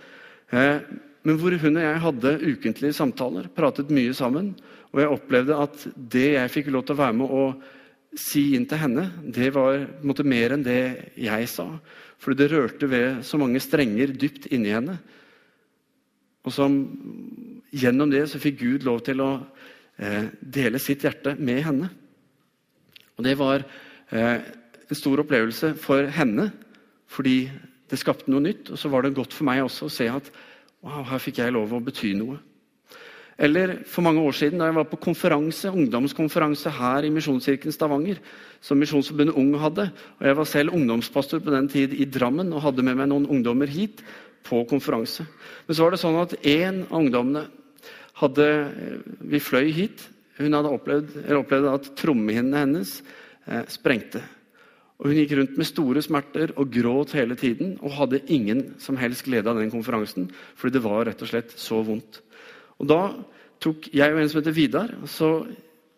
Men 1.27 1.37
hvor 1.41 1.53
hun 1.53 1.77
og 1.77 1.85
jeg 1.85 2.03
hadde 2.05 2.37
ukentlige 2.49 2.97
samtaler, 2.97 3.51
pratet 3.53 3.93
mye 3.93 4.15
sammen. 4.17 4.55
Og 4.91 5.03
jeg 5.03 5.13
opplevde 5.13 5.59
at 5.67 5.85
det 5.95 6.29
jeg 6.35 6.53
fikk 6.55 6.71
lov 6.73 6.87
til 6.87 6.97
å 6.97 7.03
være 7.03 7.17
med 7.19 7.35
å 7.41 7.45
si 8.19 8.57
inn 8.57 8.67
til 8.67 8.81
henne, 8.81 9.05
det 9.23 9.53
var 9.55 9.85
måte, 10.03 10.25
mer 10.27 10.57
enn 10.57 10.65
det 10.67 11.13
jeg 11.21 11.51
sa. 11.53 11.69
Fordi 12.21 12.41
det 12.41 12.51
rørte 12.53 12.89
ved 12.91 13.21
så 13.27 13.39
mange 13.41 13.61
strenger 13.63 14.15
dypt 14.17 14.49
inni 14.51 14.73
henne. 14.75 14.97
Og 16.43 16.55
som 16.55 16.81
gjennom 17.71 18.11
det 18.11 18.25
så 18.31 18.41
fikk 18.43 18.63
Gud 18.65 18.89
lov 18.89 19.05
til 19.07 19.23
å 19.23 19.31
eh, 20.01 20.33
dele 20.41 20.81
sitt 20.83 21.05
hjerte 21.07 21.37
med 21.39 21.63
henne. 21.69 21.91
Og 23.19 23.27
det 23.29 23.37
var 23.39 23.63
eh, 23.63 24.39
en 24.41 24.99
stor 24.99 25.23
opplevelse 25.23 25.75
for 25.79 26.09
henne, 26.17 26.49
fordi 27.11 27.45
det 27.91 27.99
skapte 28.01 28.33
noe 28.33 28.43
nytt. 28.43 28.73
Og 28.73 28.81
så 28.81 28.91
var 28.91 29.05
det 29.05 29.15
godt 29.19 29.37
for 29.37 29.47
meg 29.47 29.63
også 29.63 29.87
å 29.87 29.93
se 29.93 30.09
at 30.11 30.33
wow, 30.85 31.03
her 31.07 31.23
fikk 31.23 31.43
jeg 31.43 31.55
lov 31.55 31.73
å 31.75 31.83
bety 31.85 32.15
noe. 32.19 32.39
Eller 33.41 33.79
for 33.89 34.05
mange 34.05 34.21
år 34.21 34.37
siden 34.37 34.61
da 34.61 34.67
jeg 34.69 34.77
var 34.77 34.89
på 34.91 34.99
konferanse, 35.01 35.71
ungdomskonferanse 35.73 36.73
her 36.77 37.07
i 37.09 37.13
Misjonskirken 37.15 37.73
Stavanger, 37.73 38.19
som 38.61 38.77
Misjonsforbundet 38.77 39.39
Ung 39.41 39.55
hadde. 39.63 39.87
og 40.19 40.27
Jeg 40.29 40.37
var 40.37 40.49
selv 40.49 40.75
ungdomspastor 40.77 41.41
på 41.41 41.55
den 41.55 41.69
tid 41.73 41.95
i 41.97 42.05
Drammen 42.05 42.53
og 42.53 42.67
hadde 42.67 42.85
med 42.85 42.99
meg 43.01 43.09
noen 43.09 43.29
ungdommer 43.33 43.71
hit 43.73 44.05
på 44.45 44.61
konferanse. 44.69 45.25
Men 45.65 45.77
så 45.77 45.87
var 45.87 45.97
det 45.97 46.03
sånn 46.03 46.21
at 46.21 46.37
en 46.45 46.83
av 46.91 46.99
ungdommene 47.01 47.47
hadde 48.21 48.49
Vi 49.33 49.41
fløy 49.41 49.73
hit. 49.73 50.05
Hun 50.37 50.53
hadde 50.57 50.73
opplevd, 50.77 51.17
opplevd 51.37 51.71
at 51.73 51.89
trommehinnene 51.97 52.61
hennes 52.61 52.93
eh, 53.47 53.65
sprengte. 53.73 54.21
Og 55.01 55.09
Hun 55.09 55.17
gikk 55.17 55.33
rundt 55.39 55.57
med 55.57 55.69
store 55.69 56.03
smerter 56.05 56.53
og 56.61 56.73
gråt 56.75 57.15
hele 57.17 57.37
tiden 57.41 57.79
og 57.81 57.97
hadde 57.97 58.21
ingen 58.29 58.75
som 58.83 58.99
helst 59.01 59.25
glede 59.25 59.49
av 59.49 59.57
den 59.57 59.73
konferansen, 59.73 60.29
fordi 60.61 60.77
det 60.77 60.85
var 60.85 61.07
rett 61.09 61.23
og 61.25 61.31
slett 61.31 61.57
så 61.57 61.81
vondt. 61.85 62.21
Og 62.81 62.89
Da 62.89 63.01
tok 63.61 63.89
jeg 63.93 64.13
og 64.13 64.21
en 64.21 64.29
som 64.29 64.41
heter 64.41 64.57
Vidar, 64.57 64.93
så 65.09 65.47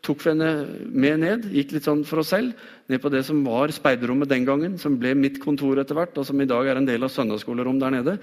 tok 0.03 0.23
vi 0.23 0.31
henne 0.33 0.51
med 0.91 1.21
ned. 1.23 1.45
Gikk 1.55 1.77
litt 1.77 1.87
sånn 1.87 2.03
for 2.07 2.23
oss 2.23 2.33
selv, 2.35 2.55
ned 2.91 3.03
på 3.03 3.11
det 3.11 3.23
som 3.27 3.43
var 3.47 3.71
speiderrommet 3.75 4.31
den 4.31 4.47
gangen, 4.47 4.79
som 4.79 4.99
ble 4.99 5.15
mitt 5.19 5.38
kontor 5.43 5.79
etter 5.79 5.99
hvert, 5.99 6.17
og 6.19 6.27
som 6.27 6.41
i 6.43 6.49
dag 6.51 6.67
er 6.67 6.81
en 6.81 6.88
del 6.88 7.07
av 7.07 7.12
søndagsskolerom 7.15 7.79
der 7.83 7.95
nede. 7.95 8.17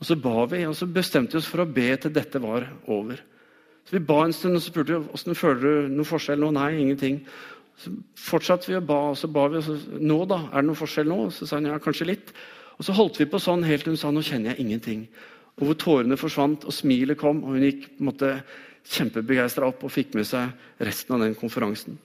Og 0.00 0.08
så 0.08 0.16
ba 0.20 0.44
vi, 0.50 0.64
og 0.68 0.76
så 0.76 0.88
bestemte 0.90 1.36
vi 1.36 1.40
oss 1.40 1.48
for 1.48 1.64
å 1.64 1.70
be 1.70 1.88
til 2.00 2.12
dette 2.12 2.40
var 2.42 2.68
over. 2.92 3.20
Så 3.84 3.96
Vi 3.96 4.04
ba 4.04 4.22
en 4.24 4.32
stund 4.32 4.56
og 4.56 4.62
så 4.62 4.72
spurte 4.72 4.96
vi, 4.96 5.08
hvordan 5.12 5.36
føler 5.36 5.60
du 5.60 5.96
noe 5.96 6.08
forskjell 6.08 6.40
nå. 6.40 6.50
Nei, 6.56 6.70
ingenting. 6.80 7.18
Så 7.80 7.90
fortsatte 8.20 8.70
vi 8.70 8.78
å 8.78 8.84
ba, 8.84 9.00
og 9.10 9.18
så 9.18 9.28
ba 9.30 9.46
vi. 9.50 9.60
Og 9.60 9.66
så, 9.66 10.00
nå 10.00 10.18
da, 10.30 10.44
Er 10.52 10.62
det 10.62 10.68
noen 10.70 10.78
forskjell 10.78 11.08
nå? 11.10 11.20
Så 11.34 11.48
sa 11.48 11.58
han 11.58 11.70
ja, 11.70 11.78
kanskje 11.82 12.10
litt. 12.12 12.34
Og 12.78 12.86
så 12.86 12.94
holdt 12.96 13.20
vi 13.20 13.30
på 13.30 13.40
sånn 13.42 13.64
helt 13.66 13.86
til 13.86 13.94
hun 13.94 14.00
sa 14.00 14.10
nå 14.10 14.22
kjenner 14.24 14.52
jeg 14.52 14.64
ingenting. 14.64 15.06
Og 15.60 15.68
hvor 15.68 15.78
tårene 15.78 16.18
forsvant, 16.18 16.66
og 16.66 16.74
smilet 16.74 17.18
kom, 17.18 17.44
og 17.44 17.54
hun 17.54 17.66
gikk 17.66 17.88
på 17.92 18.02
en 18.02 18.10
måte 18.10 18.30
kjempebegeistra 18.84 19.68
opp 19.70 19.84
og 19.86 19.92
fikk 19.92 20.16
med 20.18 20.26
seg 20.28 20.82
resten 20.84 21.16
av 21.16 21.24
den 21.24 21.36
konferansen. 21.38 21.96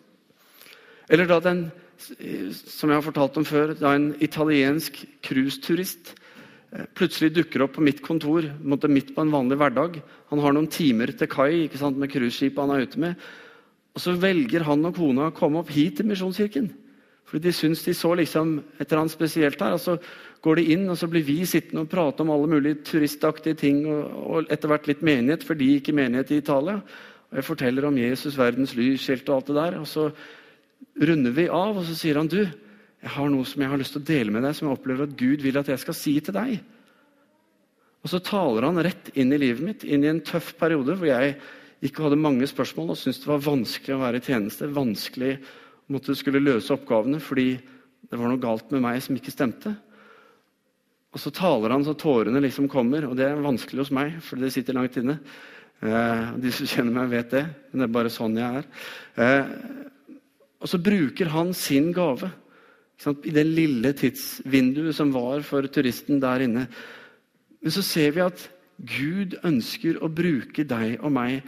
Eller 1.10 1.28
da 1.28 1.40
den, 1.44 1.66
som 2.00 2.92
jeg 2.92 2.96
har 2.96 3.06
fortalt 3.06 3.40
om 3.42 3.48
før, 3.48 3.74
da 3.76 3.96
en 3.98 4.12
italiensk 4.24 5.02
cruiseturist 5.26 6.14
eh, 6.14 6.86
plutselig 6.96 7.34
dukker 7.36 7.66
opp 7.66 7.76
på 7.76 7.84
mitt 7.84 8.04
kontor 8.06 8.46
midt 8.62 9.12
på 9.16 9.26
en 9.26 9.34
vanlig 9.34 9.58
hverdag. 9.60 10.00
Han 10.30 10.44
har 10.46 10.56
noen 10.56 10.70
timer 10.72 11.12
til 11.18 11.32
kai 11.32 11.66
ikke 11.66 11.82
sant, 11.82 11.98
med 12.00 12.14
cruiseskipet 12.14 12.62
han 12.62 12.76
er 12.78 12.86
ute 12.86 13.02
med. 13.02 13.30
Og 14.00 14.04
så 14.06 14.14
velger 14.16 14.64
han 14.64 14.88
og 14.88 14.96
kona 14.96 15.26
å 15.28 15.36
komme 15.36 15.60
opp 15.60 15.74
hit 15.76 15.98
til 16.00 16.08
Misjonskirken. 16.08 16.70
Fordi 17.28 17.50
de 17.50 17.52
syns 17.52 17.82
de 17.84 17.92
så 17.92 18.14
liksom 18.16 18.54
et 18.80 18.86
eller 18.86 19.02
annet 19.02 19.12
spesielt 19.14 19.60
her. 19.60 19.76
og 19.76 19.82
Så 19.84 19.98
går 20.40 20.56
de 20.56 20.64
inn, 20.72 20.86
og 20.88 20.96
så 20.96 21.10
blir 21.12 21.26
vi 21.28 21.44
sittende 21.44 21.84
og 21.84 21.92
prate 21.92 22.24
om 22.24 22.32
alle 22.32 22.48
mulige 22.48 22.80
turistaktige 22.88 23.60
ting. 23.60 23.84
Og, 23.92 24.08
og 24.24 24.56
etter 24.56 24.72
hvert 24.72 24.88
litt 24.88 25.04
menighet, 25.04 25.44
for 25.44 25.60
de 25.60 25.68
gikk 25.74 25.92
i 25.92 25.98
menighet 26.00 26.32
i 26.32 26.40
Italia. 26.40 26.80
Og 27.28 27.42
jeg 27.42 27.50
forteller 27.50 27.90
om 27.92 28.00
Jesus, 28.00 28.40
verdens 28.40 28.78
lys, 28.80 29.10
helt 29.12 29.28
og 29.28 29.36
alt 29.36 29.52
det 29.52 29.60
der. 29.60 29.78
Og 29.84 29.92
så 29.92 30.08
runder 31.04 31.36
vi 31.36 31.52
av, 31.52 31.76
og 31.76 31.84
så 31.92 32.00
sier 32.00 32.24
han 32.24 32.32
du, 32.32 32.40
jeg 33.04 33.16
har 33.20 33.30
noe 33.36 33.52
som 33.52 33.68
jeg 33.68 33.76
har 33.76 33.84
lyst 33.84 34.00
til 34.00 34.06
å 34.06 34.10
dele 34.16 34.32
med 34.32 34.48
deg, 34.48 34.56
som 34.56 34.72
jeg 34.72 34.80
opplever 34.80 35.12
at 35.12 35.20
Gud 35.20 35.44
vil 35.44 35.60
at 35.60 35.76
jeg 35.76 35.84
skal 35.84 35.96
si 36.08 36.16
til 36.24 36.40
deg. 36.40 36.58
Og 38.00 38.16
så 38.16 38.24
taler 38.24 38.64
han 38.64 38.80
rett 38.80 39.12
inn 39.20 39.36
i 39.36 39.44
livet 39.44 39.64
mitt, 39.64 39.84
inn 39.84 40.08
i 40.08 40.12
en 40.12 40.24
tøff 40.24 40.54
periode 40.60 40.96
hvor 40.96 41.12
jeg 41.12 41.36
ikke 41.86 42.06
hadde 42.06 42.20
mange 42.20 42.48
spørsmål 42.50 42.94
og 42.94 43.00
syntes 43.00 43.22
det 43.24 43.30
var 43.32 43.46
vanskelig 43.46 43.96
å 43.96 44.02
være 44.02 44.20
i 44.20 44.26
tjeneste. 44.26 44.68
vanskelig 44.76 45.38
måtte 45.90 46.16
skulle 46.18 46.44
løse 46.44 46.74
oppgavene 46.76 47.22
fordi 47.24 47.54
det 48.10 48.18
var 48.18 48.30
noe 48.32 48.42
galt 48.42 48.72
med 48.74 48.84
meg 48.84 49.00
som 49.04 49.16
ikke 49.18 49.34
stemte. 49.34 49.74
Og 51.10 51.22
så 51.22 51.32
taler 51.34 51.74
han 51.74 51.86
så 51.86 51.96
tårene 51.98 52.42
liksom 52.44 52.68
kommer, 52.70 53.08
og 53.08 53.16
det 53.18 53.26
er 53.26 53.42
vanskelig 53.42 53.86
hos 53.86 53.94
meg, 53.96 54.20
for 54.22 54.38
det 54.42 54.52
sitter 54.54 54.78
langt 54.78 54.98
inne. 55.00 55.18
Eh, 55.82 56.26
de 56.44 56.52
som 56.54 56.70
kjenner 56.70 56.94
meg, 56.94 57.10
vet 57.14 57.34
det, 57.34 57.46
men 57.72 57.82
det 57.82 57.88
er 57.88 57.96
bare 57.96 58.12
sånn 58.14 58.38
jeg 58.38 58.62
er. 58.62 58.68
Eh, 59.24 59.50
og 60.60 60.70
så 60.70 60.80
bruker 60.84 61.32
han 61.34 61.54
sin 61.56 61.94
gave 61.96 62.30
i 63.24 63.32
det 63.32 63.46
lille 63.48 63.94
tidsvinduet 63.96 64.98
som 64.98 65.14
var 65.16 65.42
for 65.48 65.66
turisten 65.72 66.20
der 66.22 66.44
inne. 66.44 66.66
Men 67.64 67.74
så 67.74 67.84
ser 67.86 68.12
vi 68.16 68.26
at 68.26 68.44
Gud 68.80 69.38
ønsker 69.48 70.02
å 70.04 70.12
bruke 70.12 70.66
deg 70.68 71.00
og 71.00 71.14
meg 71.16 71.48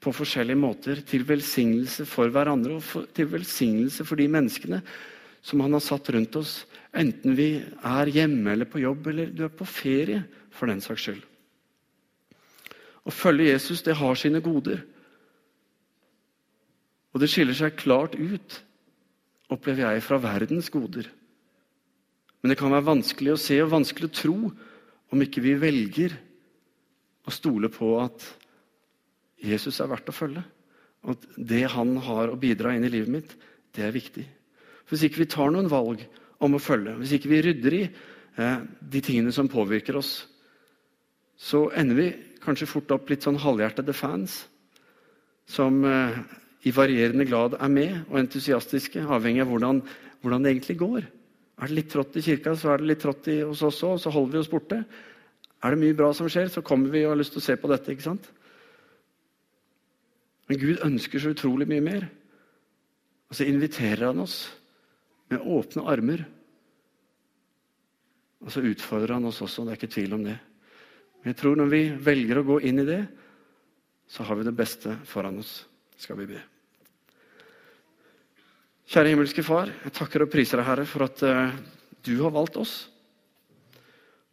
på 0.00 0.12
forskjellige 0.16 0.60
måter 0.60 1.00
til 1.08 1.24
velsignelse 1.28 2.06
for 2.08 2.32
hverandre 2.32 2.76
og 2.78 2.84
for, 2.84 3.08
til 3.16 3.28
velsignelse 3.32 4.04
for 4.08 4.20
de 4.20 4.28
menneskene 4.32 4.80
som 5.44 5.60
han 5.64 5.76
har 5.76 5.84
satt 5.84 6.10
rundt 6.12 6.36
oss. 6.40 6.54
Enten 6.96 7.36
vi 7.36 7.50
er 7.60 8.12
hjemme 8.12 8.52
eller 8.52 8.68
på 8.68 8.82
jobb 8.82 9.10
eller 9.12 9.32
du 9.32 9.44
er 9.46 9.52
på 9.54 9.68
ferie, 9.68 10.24
for 10.50 10.68
den 10.68 10.82
saks 10.82 11.06
skyld. 11.06 11.20
Å 13.06 13.12
følge 13.14 13.52
Jesus 13.52 13.84
det 13.86 13.96
har 13.96 14.18
sine 14.18 14.42
goder. 14.44 14.82
Og 17.14 17.22
det 17.22 17.30
skiller 17.32 17.56
seg 17.56 17.78
klart 17.80 18.16
ut, 18.18 18.58
opplever 19.50 19.86
jeg, 19.86 20.04
fra 20.04 20.18
verdens 20.22 20.68
goder. 20.70 21.08
Men 22.40 22.52
det 22.52 22.58
kan 22.60 22.72
være 22.72 22.88
vanskelig 22.90 23.34
å 23.34 23.40
se 23.40 23.56
og 23.62 23.72
vanskelig 23.72 24.10
å 24.10 24.18
tro 24.20 24.36
om 25.10 25.24
ikke 25.24 25.42
vi 25.44 25.56
velger 25.60 26.14
å 27.26 27.34
stole 27.34 27.70
på 27.72 27.94
at 28.02 28.26
Jesus 29.40 29.80
er 29.80 29.90
verdt 29.90 30.10
å 30.12 30.16
følge. 30.16 30.42
At 31.08 31.22
det 31.36 31.64
han 31.72 31.94
har 32.04 32.32
å 32.32 32.38
bidra 32.40 32.74
inn 32.76 32.84
i 32.84 32.92
livet 32.92 33.12
mitt, 33.12 33.36
det 33.76 33.86
er 33.86 33.94
viktig. 33.94 34.26
For 34.84 34.96
hvis 34.96 35.06
ikke 35.08 35.22
vi 35.22 35.30
tar 35.32 35.52
noen 35.54 35.70
valg 35.70 36.02
om 36.44 36.56
å 36.56 36.62
følge, 36.62 36.96
hvis 37.00 37.14
ikke 37.16 37.30
vi 37.32 37.42
rydder 37.46 37.76
i 37.76 37.84
eh, 37.86 38.58
de 38.80 39.02
tingene 39.04 39.32
som 39.32 39.48
påvirker 39.48 39.96
oss, 40.00 40.12
så 41.40 41.68
ender 41.78 41.96
vi 41.96 42.08
kanskje 42.44 42.68
fort 42.68 42.92
opp 42.92 43.08
litt 43.12 43.24
sånn 43.24 43.40
halvhjertede 43.40 43.94
fans 43.96 44.42
som 45.50 45.80
eh, 45.88 46.18
i 46.68 46.72
varierende 46.74 47.24
grad 47.28 47.56
er 47.56 47.72
med 47.72 47.94
og 48.10 48.18
entusiastiske, 48.20 49.02
avhengig 49.08 49.44
av 49.44 49.52
hvordan, 49.52 49.80
hvordan, 50.20 50.44
det 50.44 50.52
egentlig 50.52 50.76
går. 50.82 51.06
Er 51.60 51.70
det 51.70 51.78
litt 51.78 51.90
trått 51.92 52.16
i 52.16 52.24
kirka, 52.24 52.52
så 52.56 52.74
er 52.74 52.82
det 52.82 52.90
litt 52.92 53.02
trått 53.04 53.28
hos 53.48 53.64
oss 53.64 53.80
òg, 53.86 53.96
så 54.00 54.12
holder 54.12 54.36
vi 54.36 54.42
oss 54.42 54.52
borte. 54.52 54.82
Er 55.60 55.72
det 55.72 55.80
mye 55.80 55.96
bra 55.96 56.10
som 56.16 56.28
skjer, 56.28 56.52
så 56.52 56.64
kommer 56.64 56.92
vi 56.92 57.04
og 57.06 57.14
har 57.14 57.20
lyst 57.20 57.34
til 57.36 57.42
å 57.42 57.46
se 57.46 57.56
på 57.60 57.68
dette. 57.72 57.92
ikke 57.92 58.08
sant? 58.08 58.28
Men 60.50 60.58
Gud 60.58 60.80
ønsker 60.82 61.22
så 61.22 61.30
utrolig 61.30 61.68
mye 61.70 61.82
mer. 61.84 62.04
Og 63.30 63.38
så 63.38 63.46
inviterer 63.46 64.08
han 64.08 64.18
oss 64.18 64.48
med 65.30 65.44
åpne 65.46 65.84
armer. 65.86 66.24
Og 68.42 68.50
så 68.50 68.64
utfordrer 68.66 69.14
han 69.14 69.28
oss 69.28 69.38
også, 69.44 69.62
det 69.62 69.76
er 69.76 69.78
ikke 69.78 69.94
tvil 69.94 70.16
om 70.16 70.24
det. 70.26 70.34
Men 71.20 71.30
jeg 71.30 71.38
tror 71.38 71.60
når 71.60 71.68
vi 71.70 71.82
velger 72.02 72.40
å 72.40 72.46
gå 72.48 72.56
inn 72.66 72.82
i 72.82 72.86
det, 72.88 73.02
så 74.10 74.26
har 74.26 74.40
vi 74.40 74.46
det 74.48 74.56
beste 74.58 74.96
foran 75.06 75.38
oss. 75.38 75.52
Skal 76.00 76.18
vi 76.18 76.26
be. 76.32 76.40
Kjære 78.90 79.12
himmelske 79.12 79.44
Far, 79.46 79.70
jeg 79.84 79.94
takker 79.94 80.24
og 80.24 80.32
priser 80.32 80.58
deg, 80.58 80.66
Herre, 80.66 80.86
for 80.88 81.04
at 81.06 81.22
uh, 81.22 81.52
du 82.02 82.16
har 82.24 82.32
valgt 82.34 82.58
oss. 82.58 82.72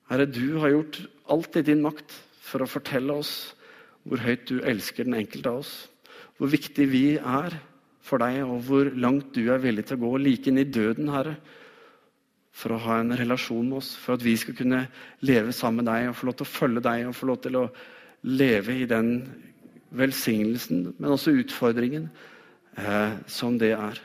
Herre, 0.10 0.25
du 0.25 0.58
har 0.63 0.73
gjort 0.73 0.97
alt 1.36 1.60
i 1.62 1.63
din 1.67 1.84
makt 1.86 2.15
for 2.41 2.65
å 2.65 2.69
fortelle 2.71 3.19
oss 3.21 3.36
hvor 4.08 4.23
høyt 4.23 4.47
du 4.49 4.63
elsker 4.65 5.06
den 5.06 5.19
enkelte 5.19 5.53
av 5.53 5.62
oss 5.62 5.75
hvor 6.38 6.52
viktig 6.52 6.88
vi 6.91 7.06
er 7.17 7.58
for 8.08 8.21
deg, 8.23 8.43
og 8.45 8.62
hvor 8.67 8.89
langt 8.95 9.34
du 9.36 9.47
er 9.52 9.62
villig 9.62 9.88
til 9.88 9.97
å 9.97 10.04
gå, 10.06 10.12
like 10.21 10.52
inn 10.52 10.62
i 10.62 10.69
døden, 10.69 11.10
Herre, 11.12 11.36
for 12.58 12.73
å 12.73 12.82
ha 12.88 13.00
en 13.02 13.13
relasjon 13.17 13.67
med 13.67 13.80
oss, 13.82 13.91
for 14.00 14.17
at 14.17 14.26
vi 14.26 14.34
skal 14.39 14.56
kunne 14.58 14.86
leve 15.26 15.54
sammen 15.54 15.84
med 15.84 15.91
deg 15.91 16.10
og 16.10 16.17
få 16.17 16.30
lov 16.30 16.38
til 16.39 16.47
å 16.47 16.54
følge 16.54 16.86
deg 16.88 17.06
og 17.06 17.17
få 17.17 17.30
lov 17.30 17.41
til 17.43 17.60
å 17.60 17.65
leve 18.28 18.80
i 18.82 18.88
den 18.89 19.12
velsignelsen, 19.97 20.88
men 20.97 21.13
også 21.13 21.36
utfordringen 21.38 22.08
eh, 22.78 23.19
som 23.30 23.60
det 23.62 23.73
er. 23.78 24.02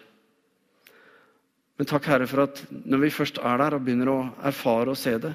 Men 1.80 1.88
takk, 1.88 2.06
Herre, 2.12 2.28
for 2.30 2.44
at 2.44 2.60
når 2.70 3.06
vi 3.06 3.14
først 3.14 3.40
er 3.40 3.58
der 3.58 3.78
og 3.78 3.86
begynner 3.86 4.12
å 4.12 4.18
erfare 4.44 4.92
og 4.92 5.00
se 5.00 5.16
det, 5.18 5.32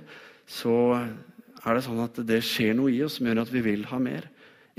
så 0.48 0.76
er 0.96 1.76
det 1.76 1.84
sånn 1.84 2.04
at 2.06 2.22
det 2.24 2.44
skjer 2.46 2.78
noe 2.78 2.94
i 2.94 3.02
oss 3.04 3.18
som 3.18 3.28
gjør 3.28 3.42
at 3.44 3.52
vi 3.52 3.64
vil 3.66 3.88
ha 3.90 4.00
mer. 4.00 4.30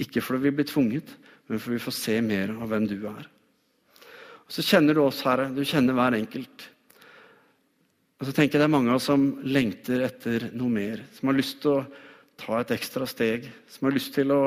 Ikke 0.00 0.22
fordi 0.24 0.46
vi 0.46 0.54
blir 0.60 0.68
tvunget, 0.70 1.10
men 1.48 1.60
for 1.60 1.74
vi 1.74 1.82
får 1.82 1.96
se 1.96 2.16
mer 2.24 2.52
av 2.54 2.68
hvem 2.70 2.86
du 2.88 2.98
er. 3.08 3.28
Og 4.48 4.52
Så 4.52 4.64
kjenner 4.64 4.96
du 4.96 5.02
oss, 5.04 5.22
Herre. 5.24 5.48
Du 5.52 5.60
kjenner 5.64 5.96
hver 5.96 6.16
enkelt. 6.16 6.66
Og 8.18 8.26
så 8.26 8.34
tenker 8.34 8.58
jeg 8.58 8.64
Det 8.64 8.68
er 8.68 8.76
mange 8.76 8.92
av 8.92 8.98
oss 8.98 9.08
som 9.08 9.26
lengter 9.44 10.04
etter 10.06 10.48
noe 10.56 10.72
mer. 10.72 11.04
Som 11.16 11.30
har 11.30 11.38
lyst 11.38 11.60
til 11.62 11.76
å 11.76 11.86
ta 12.40 12.60
et 12.60 12.72
ekstra 12.76 13.08
steg. 13.08 13.48
Som 13.68 13.88
har 13.88 13.96
lyst 13.96 14.14
til 14.16 14.32
å 14.32 14.42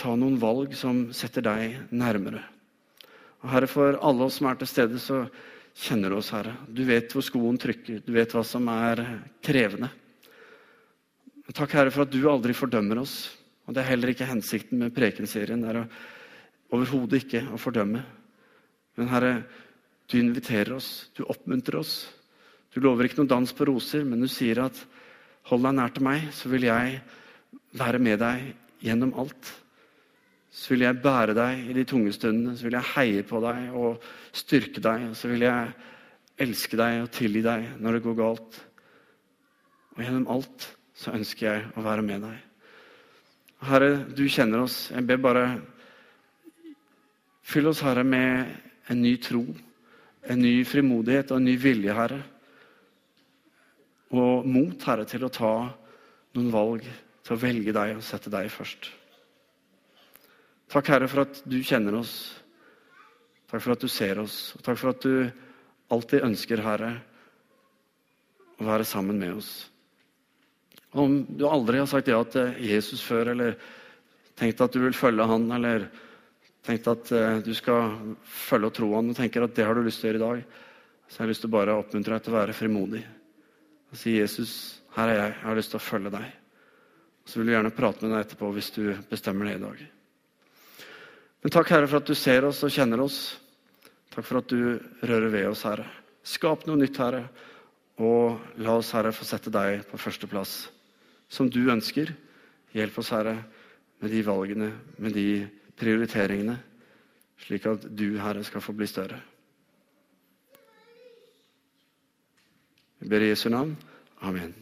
ta 0.00 0.16
noen 0.16 0.38
valg 0.40 0.74
som 0.78 1.08
setter 1.14 1.44
deg 1.46 1.78
nærmere. 1.92 2.42
Og 3.44 3.50
Herre, 3.52 3.70
For 3.70 3.98
alle 4.02 4.26
oss 4.26 4.38
som 4.40 4.50
er 4.50 4.58
til 4.60 4.70
stede, 4.70 4.98
så 4.98 5.24
kjenner 5.74 6.10
du 6.10 6.18
oss, 6.18 6.30
Herre. 6.34 6.56
Du 6.68 6.84
vet 6.84 7.12
hvor 7.12 7.24
skoen 7.24 7.58
trykker. 7.60 8.02
Du 8.04 8.12
vet 8.12 8.32
hva 8.34 8.44
som 8.44 8.68
er 8.72 9.02
krevende. 9.44 9.90
Takk, 11.50 11.72
Herre, 11.74 11.90
for 11.90 12.06
at 12.06 12.12
du 12.12 12.22
aldri 12.30 12.54
fordømmer 12.54 13.00
oss. 13.02 13.39
Og 13.70 13.74
Det 13.76 13.84
er 13.84 13.92
heller 13.92 14.10
ikke 14.10 14.26
hensikten 14.26 14.80
med 14.82 14.90
prekenserien. 14.90 15.60
Det 15.62 15.70
er 15.70 15.84
overhodet 16.74 17.20
ikke 17.22 17.44
å 17.54 17.58
fordømme. 17.60 18.00
Men 18.98 19.10
Herre, 19.12 19.44
du 20.10 20.16
inviterer 20.18 20.74
oss, 20.74 21.06
du 21.14 21.22
oppmuntrer 21.22 21.78
oss. 21.78 22.08
Du 22.74 22.80
lover 22.82 23.06
ikke 23.06 23.20
noen 23.20 23.30
dans 23.30 23.54
på 23.54 23.68
roser, 23.70 24.02
men 24.02 24.18
du 24.18 24.26
sier 24.26 24.58
at 24.64 24.74
hold 25.52 25.62
deg 25.68 25.78
nær 25.78 25.94
til 25.94 26.06
meg, 26.08 26.26
så 26.34 26.50
vil 26.50 26.66
jeg 26.66 26.98
være 27.78 28.02
med 28.02 28.18
deg 28.24 28.50
gjennom 28.82 29.14
alt. 29.22 29.54
Så 30.50 30.74
vil 30.74 30.88
jeg 30.88 30.98
bære 31.06 31.38
deg 31.38 31.70
i 31.70 31.78
de 31.78 31.86
tunge 31.86 32.10
stundene, 32.18 32.58
så 32.58 32.66
vil 32.66 32.80
jeg 32.80 32.92
heie 32.96 33.22
på 33.22 33.38
deg 33.46 33.70
og 33.70 34.02
styrke 34.34 34.82
deg. 34.82 35.12
Og 35.12 35.14
så 35.14 35.30
vil 35.30 35.46
jeg 35.46 35.72
elske 36.42 36.74
deg 36.74 37.04
og 37.04 37.14
tilgi 37.14 37.46
deg 37.46 37.70
når 37.78 38.00
det 38.00 38.04
går 38.10 38.20
galt. 38.26 38.62
Og 39.94 40.02
gjennom 40.02 40.30
alt 40.34 40.72
så 40.98 41.14
ønsker 41.14 41.52
jeg 41.52 41.68
å 41.78 41.86
være 41.86 42.02
med 42.02 42.26
deg. 42.26 42.49
Herre, 43.60 44.06
du 44.16 44.24
kjenner 44.28 44.64
oss. 44.64 44.86
Jeg 44.88 45.04
ber 45.08 45.20
bare 45.20 45.44
Fyll 47.50 47.66
oss, 47.66 47.80
Herre, 47.82 48.04
med 48.06 48.46
en 48.92 49.00
ny 49.02 49.16
tro, 49.18 49.42
en 50.22 50.38
ny 50.38 50.60
frimodighet 50.68 51.32
og 51.32 51.40
en 51.40 51.48
ny 51.48 51.56
vilje, 51.58 51.94
Herre. 51.96 52.20
Og 54.14 54.46
mot, 54.46 54.76
Herre, 54.86 55.06
til 55.08 55.26
å 55.26 55.32
ta 55.34 55.52
noen 56.36 56.50
valg, 56.54 56.86
til 57.26 57.34
å 57.34 57.40
velge 57.40 57.74
deg 57.74 57.96
og 57.96 58.04
sette 58.06 58.30
deg 58.30 58.46
først. 58.54 58.92
Takk, 60.70 60.92
Herre, 60.94 61.10
for 61.10 61.24
at 61.24 61.42
du 61.50 61.58
kjenner 61.66 61.98
oss. 61.98 62.14
Takk 63.50 63.64
for 63.64 63.74
at 63.74 63.82
du 63.82 63.90
ser 63.90 64.22
oss. 64.22 64.52
Og 64.54 64.62
takk 64.62 64.78
for 64.78 64.94
at 64.94 65.02
du 65.02 65.26
alltid 65.90 66.22
ønsker, 66.28 66.62
Herre, 66.62 66.92
å 68.60 68.68
være 68.68 68.86
sammen 68.86 69.18
med 69.18 69.40
oss. 69.40 69.69
Om 70.92 71.20
du 71.38 71.44
aldri 71.46 71.78
har 71.78 71.86
sagt 71.90 72.08
ja 72.10 72.18
til 72.26 72.56
Jesus 72.66 73.02
før, 73.06 73.30
eller 73.34 73.54
tenkt 74.38 74.62
at 74.64 74.74
du 74.74 74.80
vil 74.82 74.96
følge 74.96 75.26
han, 75.30 75.46
eller 75.54 75.86
tenkt 76.66 76.88
at 76.90 77.12
eh, 77.14 77.38
du 77.44 77.52
skal 77.54 77.94
følge 78.26 78.70
og 78.70 78.74
tro 78.74 78.90
han, 78.96 79.12
og 79.12 79.18
tenker 79.18 79.46
at 79.46 79.54
det 79.54 79.66
har 79.68 79.78
du 79.78 79.84
lyst 79.86 80.02
til 80.02 80.10
å 80.10 80.12
gjøre 80.12 80.20
i 80.20 80.26
dag, 80.26 80.58
så 81.06 81.16
jeg 81.16 81.24
har 81.24 81.30
lyst 81.30 81.44
til 81.46 81.52
bare 81.54 81.74
å 81.74 81.84
oppmuntre 81.84 82.16
deg 82.16 82.26
til 82.26 82.34
å 82.34 82.38
være 82.40 82.56
frimodig. 82.56 83.04
Og 83.90 83.98
si, 83.98 84.16
'Jesus, 84.18 84.52
her 84.96 85.08
er 85.08 85.18
jeg. 85.18 85.32
Jeg 85.34 85.46
har 85.46 85.56
lyst 85.58 85.70
til 85.74 85.80
å 85.80 85.86
følge 85.86 86.10
deg.' 86.14 86.36
Så 87.26 87.38
vil 87.38 87.50
vi 87.50 87.54
gjerne 87.54 87.74
prate 87.74 88.02
med 88.02 88.14
deg 88.14 88.24
etterpå 88.24 88.50
hvis 88.54 88.70
du 88.74 88.82
bestemmer 89.10 89.46
det 89.46 89.54
i 89.58 89.62
dag. 89.62 89.82
Men 91.42 91.52
takk, 91.54 91.70
Herre, 91.70 91.86
for 91.86 92.00
at 92.00 92.10
du 92.10 92.14
ser 92.14 92.44
oss 92.44 92.62
og 92.66 92.72
kjenner 92.74 93.00
oss. 93.00 93.38
Takk 94.10 94.26
for 94.26 94.40
at 94.40 94.50
du 94.50 94.80
rører 95.06 95.30
ved 95.30 95.46
oss, 95.50 95.62
Herre. 95.62 95.86
Skap 96.26 96.66
noe 96.66 96.80
nytt, 96.80 96.98
Herre, 96.98 97.28
og 98.02 98.40
la 98.60 98.74
oss, 98.80 98.90
Herre, 98.96 99.12
få 99.14 99.24
sette 99.24 99.52
deg 99.52 99.84
på 99.88 100.00
førsteplass, 100.00 100.68
som 101.30 101.50
du 101.50 101.62
ønsker. 101.70 102.12
Hjelp 102.74 102.98
oss, 103.00 103.12
Herre, 103.14 103.36
med 104.00 104.12
de 104.12 104.22
valgene, 104.26 104.70
med 104.98 105.14
de 105.16 105.26
prioriteringene, 105.80 106.56
slik 107.40 107.66
at 107.70 107.86
du, 107.96 108.18
Herre, 108.20 108.44
skal 108.44 108.64
få 108.64 108.74
bli 108.76 108.88
større. 108.90 109.20
Vi 113.00 113.08
ber 113.08 113.24
i 113.24 113.30
Jesu 113.30 113.48
navn. 113.48 113.76
Amen. 114.20 114.52